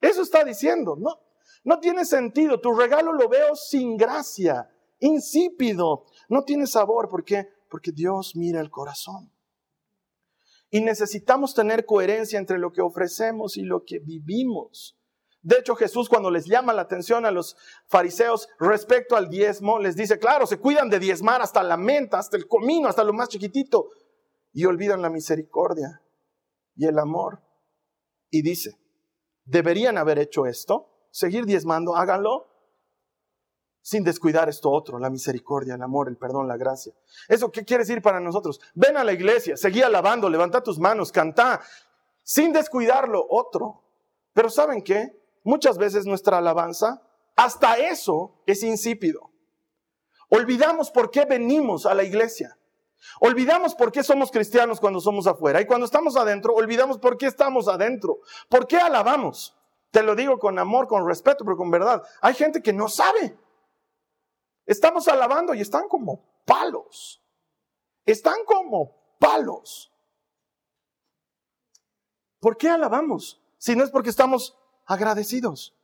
[0.00, 1.18] Eso está diciendo, no,
[1.64, 2.60] no tiene sentido.
[2.60, 7.08] Tu regalo lo veo sin gracia, insípido, no tiene sabor.
[7.08, 7.48] ¿Por qué?
[7.68, 9.32] Porque Dios mira el corazón.
[10.70, 14.96] Y necesitamos tener coherencia entre lo que ofrecemos y lo que vivimos.
[15.42, 19.96] De hecho, Jesús cuando les llama la atención a los fariseos respecto al diezmo, les
[19.96, 23.28] dice, claro, se cuidan de diezmar hasta la menta, hasta el comino, hasta lo más
[23.28, 23.88] chiquitito,
[24.52, 26.02] y olvidan la misericordia
[26.76, 27.42] y el amor.
[28.28, 28.76] Y dice,
[29.44, 32.46] deberían haber hecho esto, seguir diezmando, háganlo,
[33.82, 36.92] sin descuidar esto otro, la misericordia, el amor, el perdón, la gracia.
[37.28, 38.60] ¿Eso qué quiere decir para nosotros?
[38.74, 41.62] Ven a la iglesia, seguí alabando, levanta tus manos, canta,
[42.22, 43.82] sin descuidarlo otro.
[44.34, 45.19] Pero ¿saben qué?
[45.42, 47.02] Muchas veces nuestra alabanza,
[47.36, 49.30] hasta eso es insípido.
[50.28, 52.56] Olvidamos por qué venimos a la iglesia.
[53.20, 55.60] Olvidamos por qué somos cristianos cuando somos afuera.
[55.60, 58.20] Y cuando estamos adentro, olvidamos por qué estamos adentro.
[58.48, 59.56] ¿Por qué alabamos?
[59.90, 62.02] Te lo digo con amor, con respeto, pero con verdad.
[62.20, 63.36] Hay gente que no sabe.
[64.66, 67.22] Estamos alabando y están como palos.
[68.06, 69.92] Están como palos.
[72.38, 73.42] ¿Por qué alabamos?
[73.58, 74.56] Si no es porque estamos
[74.90, 75.76] agradecidos.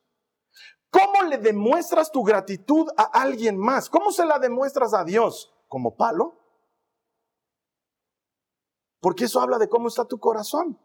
[0.91, 3.89] ¿Cómo le demuestras tu gratitud a alguien más?
[3.89, 5.55] ¿Cómo se la demuestras a Dios?
[5.69, 6.41] ¿Como palo?
[9.01, 10.77] Porque eso habla de cómo está tu corazón.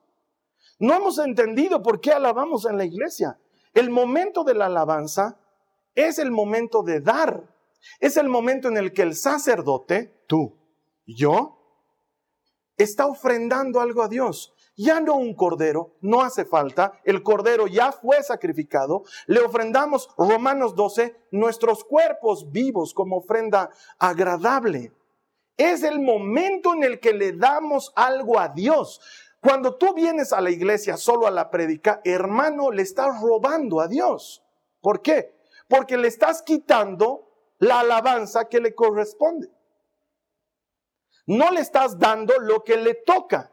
[0.78, 3.40] No hemos entendido por qué alabamos en la iglesia.
[3.74, 5.40] El momento de la alabanza
[5.96, 7.56] es el momento de dar.
[8.00, 10.60] Es el momento en el que el sacerdote, tú,
[11.08, 11.58] yo,
[12.78, 17.92] está ofrendando algo a Dios ya no un cordero, no hace falta, el cordero ya
[17.92, 24.94] fue sacrificado, le ofrendamos, Romanos 12, nuestros cuerpos vivos como ofrenda agradable.
[25.58, 29.02] Es el momento en el que le damos algo a Dios.
[29.42, 33.88] Cuando tú vienes a la iglesia solo a la predica, hermano, le estás robando a
[33.88, 34.44] Dios.
[34.82, 35.36] ¿Por qué?
[35.68, 37.28] Porque le estás quitando
[37.60, 39.50] la alabanza que le corresponde.
[41.28, 43.51] No le estás dando lo que le toca.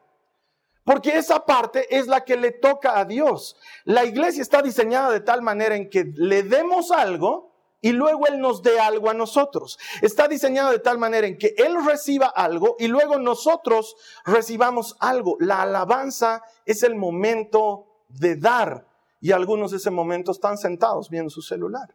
[0.88, 3.58] Porque esa parte es la que le toca a Dios.
[3.84, 8.40] La iglesia está diseñada de tal manera en que le demos algo y luego Él
[8.40, 9.78] nos dé algo a nosotros.
[10.00, 15.36] Está diseñada de tal manera en que Él reciba algo y luego nosotros recibamos algo.
[15.40, 18.88] La alabanza es el momento de dar
[19.20, 21.94] y algunos de ese momento están sentados viendo su celular.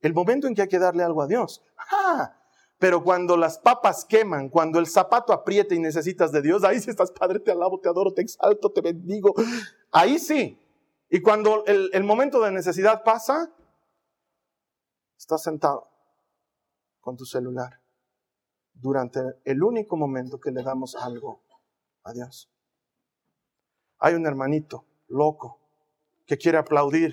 [0.00, 1.62] El momento en que hay que darle algo a Dios.
[1.92, 2.37] ¡Ah!
[2.78, 6.90] Pero cuando las papas queman, cuando el zapato aprieta y necesitas de Dios, ahí sí
[6.90, 9.34] estás, Padre, te alabo, te adoro, te exalto, te bendigo.
[9.90, 10.58] Ahí sí.
[11.10, 13.50] Y cuando el, el momento de necesidad pasa,
[15.16, 15.88] estás sentado
[17.00, 17.80] con tu celular
[18.74, 21.42] durante el único momento que le damos algo
[22.04, 22.48] a Dios.
[23.98, 25.58] Hay un hermanito loco
[26.26, 27.12] que quiere aplaudir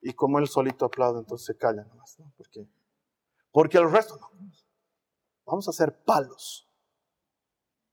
[0.00, 2.32] y como él solito aplaude, entonces se calla nomás, ¿no?
[2.36, 2.68] Porque,
[3.50, 4.30] porque el resto no.
[5.46, 6.68] Vamos a hacer palos.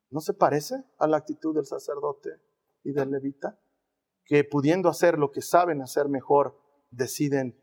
[0.10, 2.42] ¿No se parece a la actitud del sacerdote
[2.84, 3.60] y del levita?
[4.26, 6.60] Que pudiendo hacer lo que saben hacer mejor,
[6.92, 7.62] deciden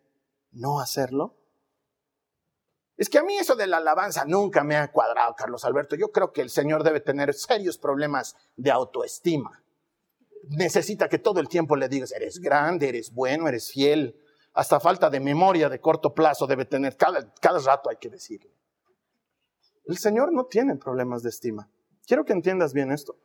[0.50, 1.36] no hacerlo.
[2.96, 5.94] Es que a mí eso de la alabanza nunca me ha cuadrado, Carlos Alberto.
[5.94, 9.62] Yo creo que el Señor debe tener serios problemas de autoestima.
[10.48, 14.20] Necesita que todo el tiempo le digas, eres grande, eres bueno, eres fiel.
[14.52, 16.96] Hasta falta de memoria de corto plazo debe tener.
[16.96, 18.52] Cada, cada rato hay que decirle.
[19.88, 21.70] El Señor no tiene problemas de estima.
[22.06, 23.16] Quiero que entiendas bien esto.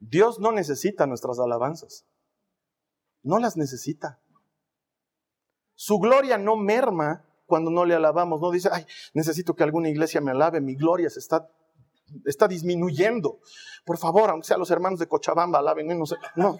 [0.00, 2.04] Dios no necesita nuestras alabanzas.
[3.22, 4.20] No las necesita.
[5.76, 8.40] Su gloria no merma cuando no le alabamos.
[8.40, 11.48] No dice, ay, necesito que alguna iglesia me alabe, mi gloria se está,
[12.24, 13.38] está disminuyendo.
[13.84, 15.86] Por favor, aunque sea los hermanos de Cochabamba, alaben.
[15.86, 16.04] No,
[16.34, 16.58] no.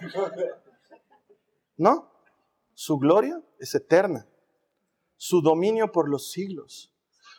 [1.75, 2.11] No.
[2.73, 4.25] Su gloria es eterna.
[5.17, 6.93] Su dominio por los siglos.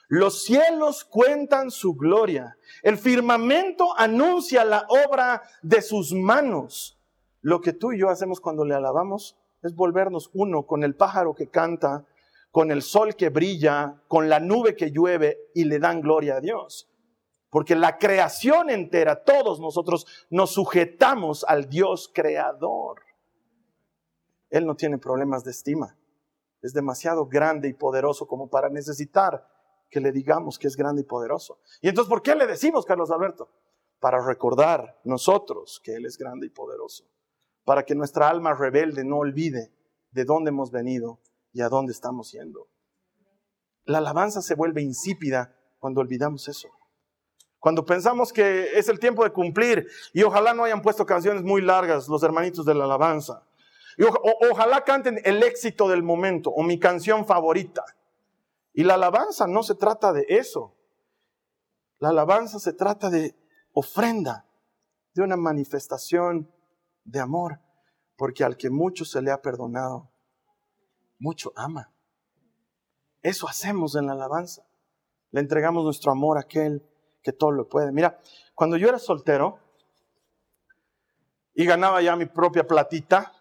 [0.08, 2.56] Los cielos cuentan su gloria.
[2.82, 6.98] El firmamento anuncia la obra de sus manos.
[7.42, 11.34] Lo que tú y yo hacemos cuando le alabamos es volvernos uno con el pájaro
[11.34, 12.06] que canta,
[12.50, 16.40] con el sol que brilla, con la nube que llueve y le dan gloria a
[16.40, 16.90] Dios.
[17.50, 23.02] Porque la creación entera, todos nosotros nos sujetamos al Dios creador.
[24.48, 25.98] Él no tiene problemas de estima.
[26.62, 29.46] Es demasiado grande y poderoso como para necesitar
[29.90, 31.60] que le digamos que es grande y poderoso.
[31.80, 33.50] Y entonces, ¿por qué le decimos, Carlos Alberto?
[34.00, 37.04] Para recordar nosotros que Él es grande y poderoso.
[37.64, 39.72] Para que nuestra alma rebelde no olvide
[40.10, 41.20] de dónde hemos venido
[41.52, 42.68] y a dónde estamos yendo.
[43.84, 46.68] La alabanza se vuelve insípida cuando olvidamos eso.
[47.58, 51.60] Cuando pensamos que es el tiempo de cumplir y ojalá no hayan puesto canciones muy
[51.60, 53.42] largas los hermanitos de la alabanza.
[53.96, 54.04] Y
[54.50, 57.84] ojalá canten el éxito del momento o mi canción favorita.
[58.72, 60.76] Y la alabanza no se trata de eso.
[61.98, 63.36] La alabanza se trata de
[63.72, 64.46] ofrenda,
[65.14, 66.52] de una manifestación
[67.04, 67.60] de amor,
[68.16, 70.12] porque al que mucho se le ha perdonado,
[71.18, 71.92] mucho ama.
[73.22, 74.66] Eso hacemos en la alabanza.
[75.30, 76.88] Le entregamos nuestro amor a aquel
[77.22, 77.92] que todo lo puede.
[77.92, 78.20] Mira,
[78.54, 79.58] cuando yo era soltero
[81.54, 83.32] y ganaba ya mi propia platita,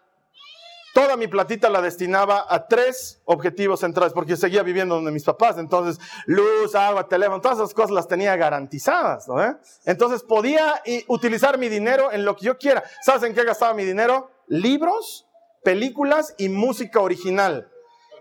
[0.94, 5.58] toda mi platita la destinaba a tres objetivos centrales, porque seguía viviendo donde mis papás,
[5.58, 9.36] entonces luz, agua, teléfono, todas esas cosas las tenía garantizadas, ¿no?
[9.84, 12.82] Entonces podía utilizar mi dinero en lo que yo quiera.
[13.02, 14.30] ¿Sabes en qué gastaba mi dinero?
[14.46, 15.26] Libros,
[15.62, 17.70] películas y música original.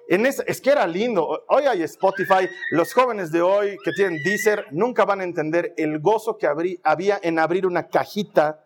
[0.10, 1.43] En es que era lindo.
[1.49, 2.47] Hoy hay Spotify.
[2.71, 7.19] Los jóvenes de hoy que tienen Deezer nunca van a entender el gozo que había
[7.21, 8.63] en abrir una cajita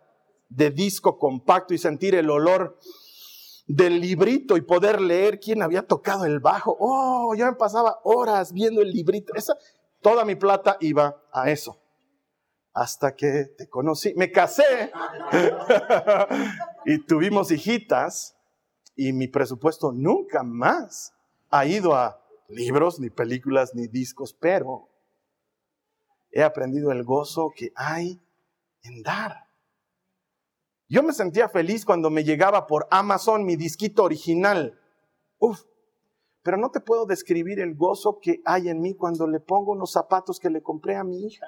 [0.50, 2.78] de disco compacto y sentir el olor
[3.67, 6.76] del librito y poder leer quién había tocado el bajo.
[6.80, 9.34] Oh, yo me pasaba horas viendo el librito.
[9.36, 9.56] Esa,
[10.02, 11.78] toda mi plata iba a eso.
[12.74, 14.91] Hasta que te conocí, me casé
[16.86, 18.38] y tuvimos hijitas
[18.95, 21.13] y mi presupuesto nunca más
[21.50, 24.89] ha ido a libros, ni películas, ni discos, pero
[26.32, 28.21] he aprendido el gozo que hay
[28.84, 29.51] en dar.
[30.91, 34.77] Yo me sentía feliz cuando me llegaba por Amazon mi disquito original.
[35.39, 35.62] Uf,
[36.43, 39.93] pero no te puedo describir el gozo que hay en mí cuando le pongo unos
[39.93, 41.47] zapatos que le compré a mi hija.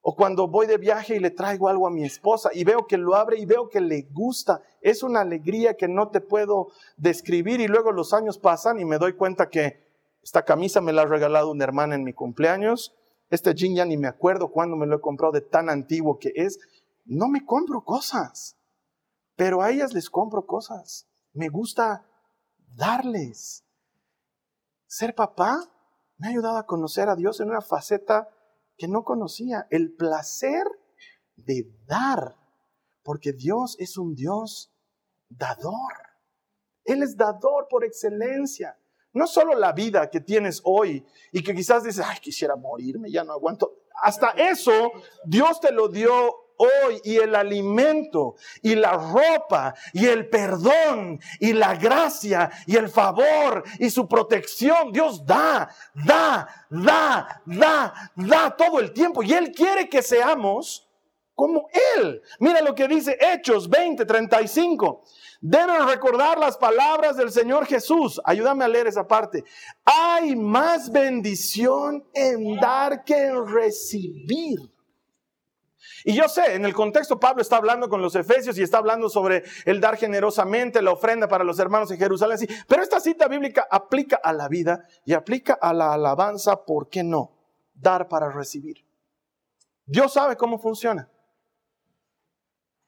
[0.00, 2.98] O cuando voy de viaje y le traigo algo a mi esposa y veo que
[2.98, 4.62] lo abre y veo que le gusta.
[4.80, 8.98] Es una alegría que no te puedo describir y luego los años pasan y me
[8.98, 9.82] doy cuenta que
[10.22, 12.94] esta camisa me la ha regalado una hermana en mi cumpleaños.
[13.28, 16.32] Este jean ya ni me acuerdo cuándo me lo he comprado de tan antiguo que
[16.36, 16.60] es
[17.04, 18.56] no me compro cosas,
[19.36, 21.08] pero a ellas les compro cosas.
[21.32, 22.06] Me gusta
[22.74, 23.64] darles.
[24.86, 25.58] Ser papá
[26.18, 28.28] me ha ayudado a conocer a Dios en una faceta
[28.76, 30.64] que no conocía, el placer
[31.36, 32.36] de dar,
[33.02, 34.72] porque Dios es un Dios
[35.28, 35.92] dador.
[36.84, 38.78] Él es dador por excelencia.
[39.12, 43.24] No solo la vida que tienes hoy y que quizás dices, ay, quisiera morirme, ya
[43.24, 43.82] no aguanto.
[44.02, 44.90] Hasta eso
[45.24, 51.52] Dios te lo dio hoy y el alimento y la ropa y el perdón y
[51.52, 54.92] la gracia y el favor y su protección.
[54.92, 60.88] Dios da, da, da, da, da todo el tiempo y Él quiere que seamos
[61.34, 62.22] como Él.
[62.38, 65.02] Mira lo que dice Hechos 20, 35.
[65.40, 68.20] Deben recordar las palabras del Señor Jesús.
[68.24, 69.42] Ayúdame a leer esa parte.
[69.84, 74.60] Hay más bendición en dar que en recibir.
[76.04, 79.08] Y yo sé, en el contexto Pablo está hablando con los efesios y está hablando
[79.08, 83.28] sobre el dar generosamente, la ofrenda para los hermanos en Jerusalén, sí, pero esta cita
[83.28, 87.32] bíblica aplica a la vida y aplica a la alabanza, ¿por qué no?
[87.74, 88.84] Dar para recibir.
[89.86, 91.08] Dios sabe cómo funciona.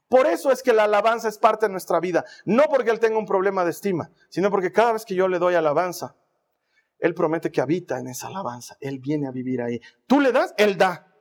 [0.08, 3.18] Por eso es que la alabanza es parte de nuestra vida, no porque Él tenga
[3.18, 6.14] un problema de estima, sino porque cada vez que yo le doy alabanza,
[6.98, 8.76] Él promete que habita en esa alabanza.
[8.80, 9.80] Él viene a vivir ahí.
[10.06, 11.12] Tú le das, Él da.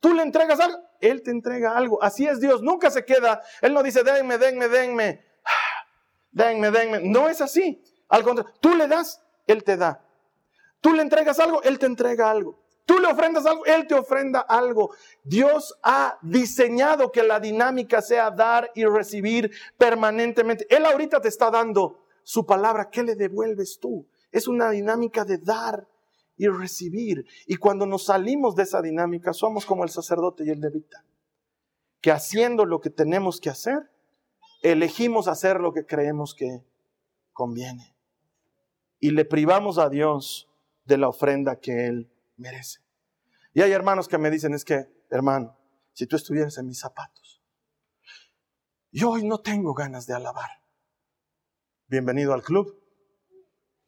[0.00, 0.78] Tú le entregas algo,
[1.10, 2.02] Él te entrega algo.
[2.02, 2.62] Así es Dios.
[2.62, 3.42] Nunca se queda.
[3.60, 5.24] Él no dice, denme, denme, denme.
[6.32, 7.00] Denme, denme.
[7.00, 7.80] No es así.
[8.08, 10.04] Al contrario, tú le das, Él te da.
[10.80, 12.60] Tú le entregas algo, Él te entrega algo.
[12.84, 14.94] Tú le ofrendas algo, Él te ofrenda algo.
[15.22, 20.66] Dios ha diseñado que la dinámica sea dar y recibir permanentemente.
[20.68, 22.90] Él ahorita te está dando su palabra.
[22.90, 24.06] ¿Qué le devuelves tú?
[24.30, 25.86] Es una dinámica de dar
[26.36, 27.26] y recibir.
[27.46, 31.04] Y cuando nos salimos de esa dinámica, somos como el sacerdote y el levita,
[32.00, 33.90] que haciendo lo que tenemos que hacer,
[34.62, 36.64] elegimos hacer lo que creemos que
[37.32, 37.94] conviene.
[38.98, 40.48] Y le privamos a Dios
[40.84, 42.80] de la ofrenda que Él merece.
[43.52, 45.56] Y hay hermanos que me dicen, es que, hermano,
[45.92, 47.42] si tú estuvieras en mis zapatos,
[48.90, 50.50] yo hoy no tengo ganas de alabar.
[51.86, 52.83] Bienvenido al club.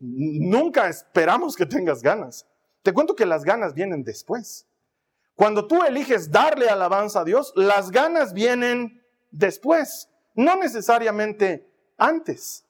[0.08, 2.46] Nunca esperamos que tengas ganas.
[2.82, 4.66] Te cuento que las ganas vienen después.
[5.34, 12.64] Cuando tú eliges darle alabanza a Dios, las ganas vienen después, no necesariamente antes.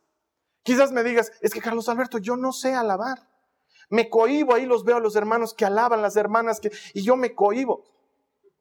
[0.62, 3.28] Quizás me digas, es que Carlos Alberto, yo no sé alabar.
[3.88, 7.16] Me cohibo, ahí los veo a los hermanos que alaban, las hermanas que, y yo
[7.16, 7.84] me cohibo.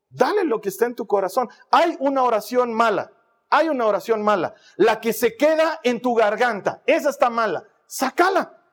[0.09, 1.49] Dale lo que está en tu corazón.
[1.71, 3.11] Hay una oración mala,
[3.49, 4.53] hay una oración mala.
[4.75, 7.63] La que se queda en tu garganta, esa está mala.
[7.87, 8.64] Sácala.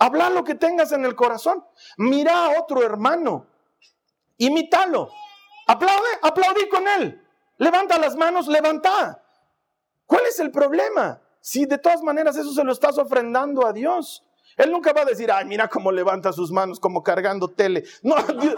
[0.00, 1.62] Habla lo que tengas en el corazón.
[1.98, 3.46] Mira a otro hermano.
[4.38, 5.10] Imítalo.
[5.66, 7.22] Aplaude, aplaudí con él.
[7.58, 9.22] Levanta las manos, levanta.
[10.06, 11.20] ¿Cuál es el problema?
[11.42, 14.24] Si de todas maneras eso se lo estás ofrendando a Dios.
[14.56, 17.84] Él nunca va a decir, ay, mira cómo levanta sus manos como cargando tele.
[18.02, 18.54] No, Dios,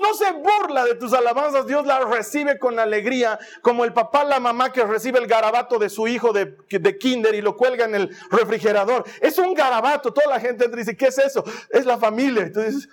[0.00, 4.40] no se burla de tus alabanzas, Dios las recibe con alegría, como el papá, la
[4.40, 7.94] mamá que recibe el garabato de su hijo de, de kinder y lo cuelga en
[7.94, 9.04] el refrigerador.
[9.20, 11.44] Es un garabato, toda la gente dice, ¿qué es eso?
[11.70, 12.44] Es la familia.
[12.44, 12.88] Entonces,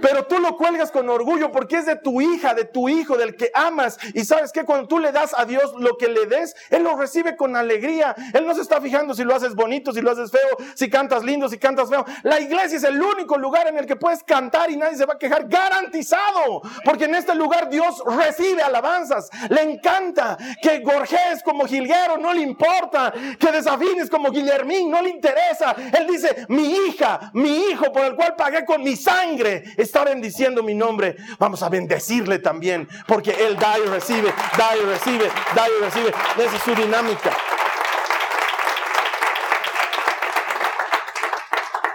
[0.00, 3.36] pero tú lo cuelgas con orgullo porque es de tu hija, de tu hijo, del
[3.36, 3.98] que amas.
[4.14, 6.96] Y sabes que cuando tú le das a Dios lo que le des, Él lo
[6.96, 8.14] recibe con alegría.
[8.32, 11.24] Él no se está fijando si lo haces bonito, si lo haces feo, si cantas
[11.24, 12.04] lindo, si cantas feo.
[12.22, 15.14] La iglesia es el único lugar en el que puedes cantar y nadie se va
[15.14, 15.48] a quejar.
[15.48, 16.62] Garantizado.
[16.84, 19.30] Porque en este lugar Dios recibe alabanzas.
[19.48, 23.12] Le encanta que gorjees como Gilguero, no le importa.
[23.38, 25.74] Que desafines como Guillermín, no le interesa.
[25.92, 30.62] Él dice, mi hija, mi hijo por el cual pagué con mi sangre está bendiciendo
[30.62, 35.68] mi nombre, vamos a bendecirle también, porque Él da y recibe, da y recibe, da
[35.68, 36.08] y recibe.
[36.10, 37.36] Esa es su dinámica.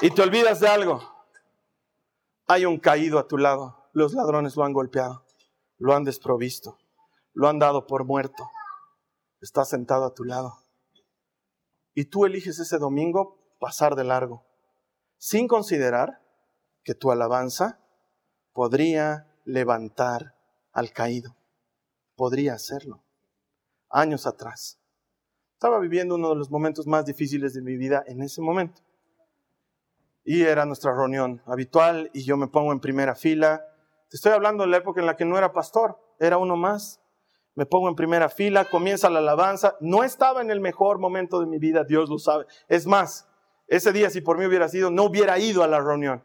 [0.01, 1.01] Y te olvidas de algo.
[2.47, 3.89] Hay un caído a tu lado.
[3.93, 5.25] Los ladrones lo han golpeado,
[5.77, 6.77] lo han desprovisto,
[7.33, 8.49] lo han dado por muerto.
[9.39, 10.57] Está sentado a tu lado.
[11.93, 14.43] Y tú eliges ese domingo pasar de largo,
[15.17, 16.20] sin considerar
[16.83, 17.79] que tu alabanza
[18.53, 20.35] podría levantar
[20.71, 21.35] al caído.
[22.15, 23.03] Podría hacerlo.
[23.89, 24.79] Años atrás.
[25.53, 28.81] Estaba viviendo uno de los momentos más difíciles de mi vida en ese momento.
[30.23, 33.63] Y era nuestra reunión habitual y yo me pongo en primera fila.
[34.09, 36.99] Te estoy hablando de la época en la que no era pastor, era uno más.
[37.53, 39.75] Me pongo en primera fila, comienza la alabanza.
[39.81, 42.45] No estaba en el mejor momento de mi vida, Dios lo sabe.
[42.67, 43.27] Es más,
[43.67, 46.23] ese día si por mí hubiera sido, no hubiera ido a la reunión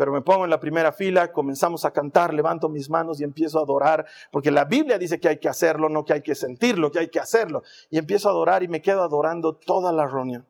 [0.00, 3.58] pero me pongo en la primera fila, comenzamos a cantar, levanto mis manos y empiezo
[3.58, 6.90] a adorar, porque la Biblia dice que hay que hacerlo, no que hay que sentirlo,
[6.90, 7.64] que hay que hacerlo.
[7.90, 10.48] Y empiezo a adorar y me quedo adorando toda la reunión.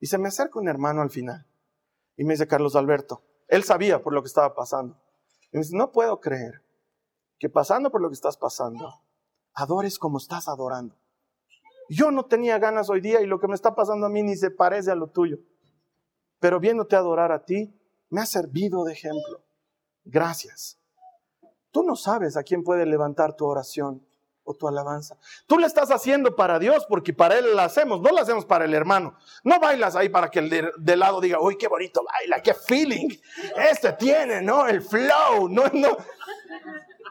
[0.00, 1.46] Y se me acerca un hermano al final
[2.16, 5.00] y me dice, Carlos Alberto, él sabía por lo que estaba pasando.
[5.52, 6.64] Y me dice, no puedo creer
[7.38, 9.04] que pasando por lo que estás pasando,
[9.54, 10.96] adores como estás adorando.
[11.88, 14.34] Yo no tenía ganas hoy día y lo que me está pasando a mí ni
[14.34, 15.38] se parece a lo tuyo.
[16.40, 17.79] Pero viéndote adorar a ti,
[18.10, 19.42] me ha servido de ejemplo.
[20.04, 20.78] Gracias.
[21.70, 24.04] Tú no sabes a quién puede levantar tu oración
[24.42, 25.16] o tu alabanza.
[25.46, 28.64] Tú la estás haciendo para Dios porque para Él la hacemos, no la hacemos para
[28.64, 29.16] el hermano.
[29.44, 33.08] No bailas ahí para que el de, lado diga, uy, qué bonito baila, qué feeling.
[33.70, 34.66] Este tiene, ¿no?
[34.66, 35.96] El flow, no, no.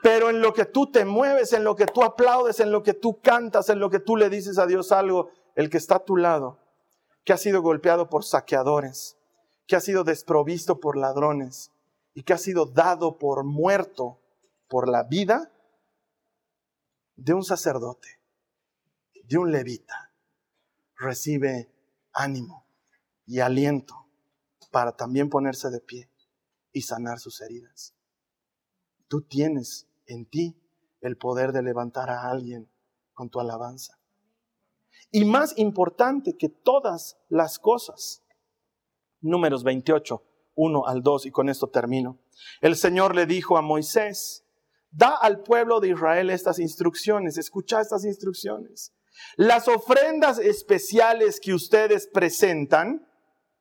[0.01, 2.93] Pero en lo que tú te mueves, en lo que tú aplaudes, en lo que
[2.93, 6.05] tú cantas, en lo que tú le dices a Dios algo, el que está a
[6.05, 6.57] tu lado,
[7.23, 9.18] que ha sido golpeado por saqueadores,
[9.69, 11.71] que ha sido desprovisto por ladrones
[12.15, 14.19] y que ha sido dado por muerto
[14.67, 15.51] por la vida
[17.15, 18.19] de un sacerdote,
[19.25, 20.11] de un levita,
[20.95, 21.71] recibe
[22.13, 22.65] ánimo
[23.27, 24.07] y aliento
[24.71, 26.09] para también ponerse de pie
[26.73, 27.93] y sanar sus heridas.
[29.07, 30.59] Tú tienes en ti
[30.99, 32.67] el poder de levantar a alguien
[33.13, 33.99] con tu alabanza.
[35.11, 38.23] Y más importante que todas las cosas,
[39.21, 40.23] Números 28,
[40.55, 42.17] 1 al 2, y con esto termino.
[42.61, 44.45] El Señor le dijo a Moisés,
[44.91, 48.93] da al pueblo de Israel estas instrucciones, escucha estas instrucciones.
[49.35, 53.05] Las ofrendas especiales que ustedes presentan,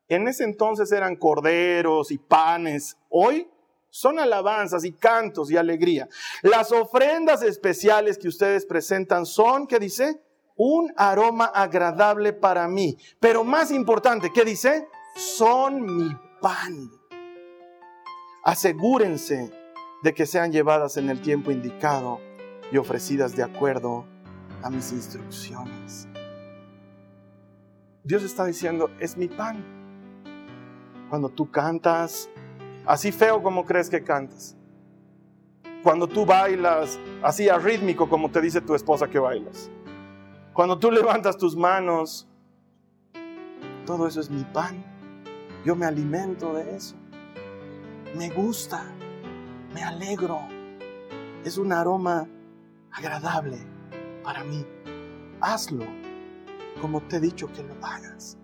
[0.08, 3.48] en ese entonces eran corderos y panes, hoy
[3.90, 6.08] son alabanzas y cantos y alegría.
[6.42, 10.22] Las ofrendas especiales que ustedes presentan son, ¿qué dice?
[10.56, 12.96] Un aroma agradable para mí.
[13.20, 14.88] Pero más importante, ¿qué dice?
[15.18, 16.88] Son mi pan.
[18.44, 19.52] Asegúrense
[20.04, 22.20] de que sean llevadas en el tiempo indicado
[22.70, 24.04] y ofrecidas de acuerdo
[24.62, 26.06] a mis instrucciones.
[28.04, 29.64] Dios está diciendo, es mi pan.
[31.10, 32.30] Cuando tú cantas,
[32.86, 34.56] así feo como crees que cantas.
[35.82, 39.68] Cuando tú bailas, así arrítmico como te dice tu esposa que bailas.
[40.52, 42.28] Cuando tú levantas tus manos,
[43.84, 44.87] todo eso es mi pan.
[45.68, 46.96] Yo me alimento de eso.
[48.16, 48.86] Me gusta
[49.74, 50.40] me alegro.
[51.44, 52.26] Es un aroma
[52.90, 53.58] agradable
[54.24, 54.64] para mí.
[55.42, 55.84] Hazlo
[56.80, 58.38] como te he dicho que lo hagas.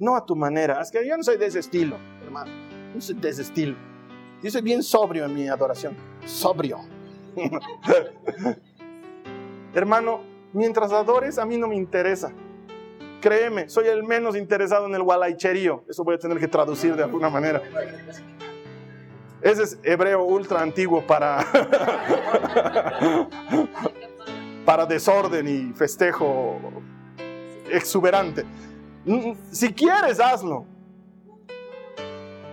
[0.00, 0.80] No a tu manera.
[0.80, 2.50] Es que yo no soy de ese estilo, hermano.
[2.92, 3.76] No soy de ese estilo.
[4.42, 5.96] Yo soy bien sobrio en mi adoración.
[6.24, 6.80] Sobrio.
[9.74, 10.22] hermano,
[10.52, 12.32] mientras adores, a mí no me interesa.
[13.24, 15.82] Créeme, soy el menos interesado en el gualaicherío.
[15.88, 17.62] Eso voy a tener que traducir de alguna manera.
[19.40, 21.42] Ese es hebreo ultra antiguo para,
[24.66, 26.60] para desorden y festejo
[27.70, 28.44] exuberante.
[29.06, 30.66] Mm, si quieres, hazlo.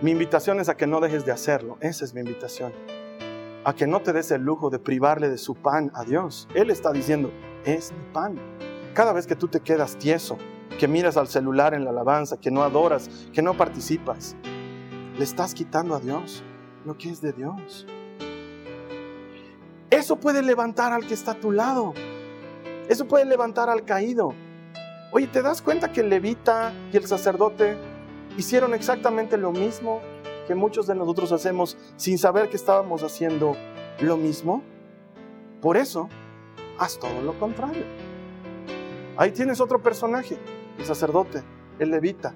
[0.00, 1.76] Mi invitación es a que no dejes de hacerlo.
[1.82, 2.72] Esa es mi invitación.
[3.64, 6.48] A que no te des el lujo de privarle de su pan a Dios.
[6.54, 7.30] Él está diciendo,
[7.66, 8.38] es mi pan.
[8.94, 10.38] Cada vez que tú te quedas tieso,
[10.78, 14.36] que miras al celular en la alabanza, que no adoras, que no participas,
[15.16, 16.42] le estás quitando a Dios
[16.84, 17.86] lo que es de Dios.
[19.90, 21.92] Eso puede levantar al que está a tu lado.
[22.88, 24.34] Eso puede levantar al caído.
[25.12, 27.76] Oye, ¿te das cuenta que el levita y el sacerdote
[28.38, 30.00] hicieron exactamente lo mismo
[30.46, 33.54] que muchos de nosotros hacemos sin saber que estábamos haciendo
[34.00, 34.62] lo mismo?
[35.60, 36.08] Por eso,
[36.78, 37.84] haz todo lo contrario.
[39.16, 40.38] Ahí tienes otro personaje,
[40.82, 41.42] el sacerdote,
[41.78, 42.34] el levita.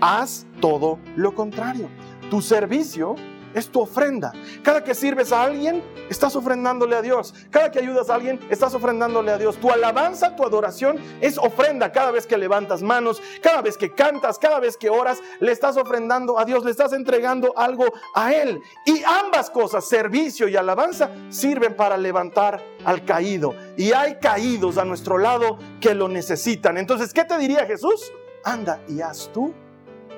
[0.00, 1.88] Haz todo lo contrario.
[2.30, 3.16] Tu servicio
[3.54, 4.32] es tu ofrenda.
[4.62, 7.34] Cada que sirves a alguien, estás ofrendándole a Dios.
[7.50, 9.56] Cada que ayudas a alguien, estás ofrendándole a Dios.
[9.56, 11.90] Tu alabanza, tu adoración es ofrenda.
[11.90, 15.76] Cada vez que levantas manos, cada vez que cantas, cada vez que oras, le estás
[15.76, 18.60] ofrendando a Dios, le estás entregando algo a Él.
[18.84, 23.54] Y ambas cosas, servicio y alabanza, sirven para levantar al caído.
[23.76, 26.78] Y hay caídos a nuestro lado que lo necesitan.
[26.78, 28.12] Entonces, ¿qué te diría Jesús?
[28.44, 29.52] Anda y haz tú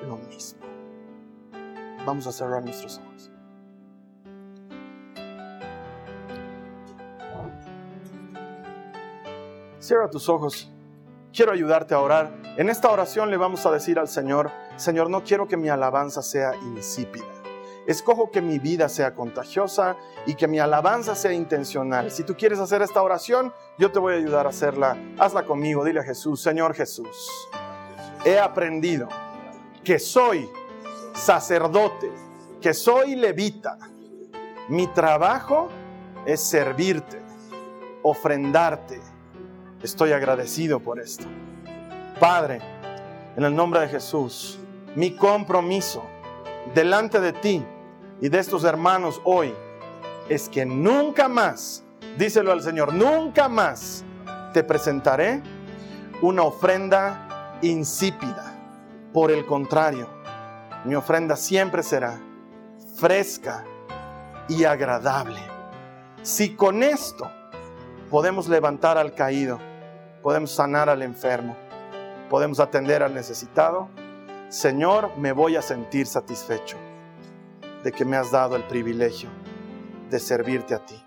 [0.07, 0.59] lo mismo.
[2.05, 3.31] Vamos a cerrar nuestros ojos.
[9.79, 10.71] Cierra tus ojos.
[11.33, 12.31] Quiero ayudarte a orar.
[12.57, 16.21] En esta oración le vamos a decir al Señor, Señor, no quiero que mi alabanza
[16.21, 17.42] sea insípida.
[17.87, 22.11] Escojo que mi vida sea contagiosa y que mi alabanza sea intencional.
[22.11, 24.97] Si tú quieres hacer esta oración, yo te voy a ayudar a hacerla.
[25.17, 25.83] Hazla conmigo.
[25.83, 27.29] Dile a Jesús, Señor Jesús,
[28.25, 29.09] he aprendido
[29.83, 30.49] que soy
[31.13, 32.11] sacerdote,
[32.61, 33.77] que soy levita.
[34.69, 35.69] Mi trabajo
[36.25, 37.21] es servirte,
[38.01, 39.01] ofrendarte
[39.83, 41.25] Estoy agradecido por esto.
[42.17, 42.61] Padre,
[43.35, 44.57] en el nombre de Jesús,
[44.95, 46.01] mi compromiso
[46.73, 47.65] delante de ti
[48.23, 49.53] y de estos hermanos hoy
[50.29, 51.83] es que nunca más,
[52.17, 54.05] díselo al Señor, nunca más
[54.53, 55.43] te presentaré
[56.21, 58.57] una ofrenda insípida.
[59.11, 60.07] Por el contrario,
[60.85, 62.17] mi ofrenda siempre será
[62.95, 63.65] fresca
[64.47, 65.41] y agradable.
[66.21, 67.29] Si con esto
[68.09, 69.59] podemos levantar al caído,
[70.21, 71.57] podemos sanar al enfermo,
[72.29, 73.89] podemos atender al necesitado.
[74.47, 76.77] Señor, me voy a sentir satisfecho
[77.83, 79.29] de que me has dado el privilegio
[80.09, 81.01] de servirte a ti,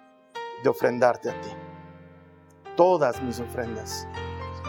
[0.62, 1.50] de ofrendarte a ti.
[2.76, 4.06] Todas mis ofrendas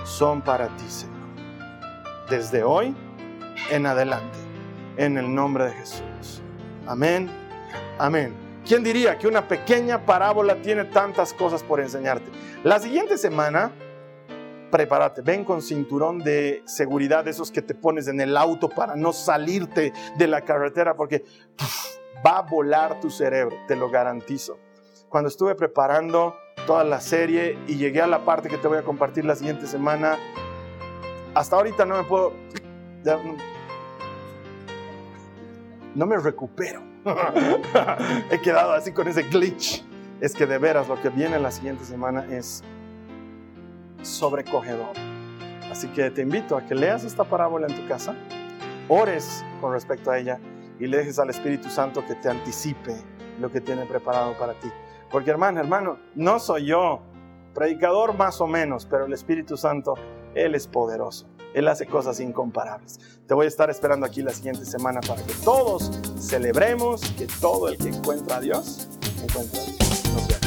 [0.06, 1.18] son para ti, Señor.
[2.30, 2.96] Desde hoy
[3.70, 4.38] en adelante,
[4.98, 6.42] en el nombre de Jesús.
[6.86, 7.30] Amén.
[7.98, 8.34] Amén.
[8.66, 12.30] ¿Quién diría que una pequeña parábola tiene tantas cosas por enseñarte?
[12.64, 13.72] La siguiente semana
[14.72, 19.14] prepárate, ven con cinturón de seguridad, esos que te pones en el auto para no
[19.14, 21.24] salirte de la carretera, porque
[22.26, 24.58] va a volar tu cerebro, te lo garantizo.
[25.10, 28.84] Cuando estuve preparando toda la serie y llegué a la parte que te voy a
[28.84, 30.18] compartir la siguiente semana,
[31.34, 32.34] hasta ahorita no me puedo...
[35.96, 36.82] no me recupero.
[38.32, 39.86] He quedado así con ese glitch.
[40.20, 42.64] Es que de veras lo que viene la siguiente semana es
[44.08, 44.96] sobrecogedor.
[45.72, 48.16] Así que te invito a que leas esta parábola en tu casa,
[48.88, 50.40] ores con respecto a ella
[50.80, 52.96] y le dejes al Espíritu Santo que te anticipe
[53.40, 54.70] lo que tiene preparado para ti.
[55.12, 57.02] Porque hermano, hermano, no soy yo,
[57.54, 59.96] predicador más o menos, pero el Espíritu Santo,
[60.36, 61.28] Él es poderoso.
[61.54, 63.00] Él hace cosas incomparables.
[63.26, 67.70] Te voy a estar esperando aquí la siguiente semana para que todos celebremos que todo
[67.70, 68.88] el que encuentra a Dios,
[69.24, 70.47] encuentra a Dios.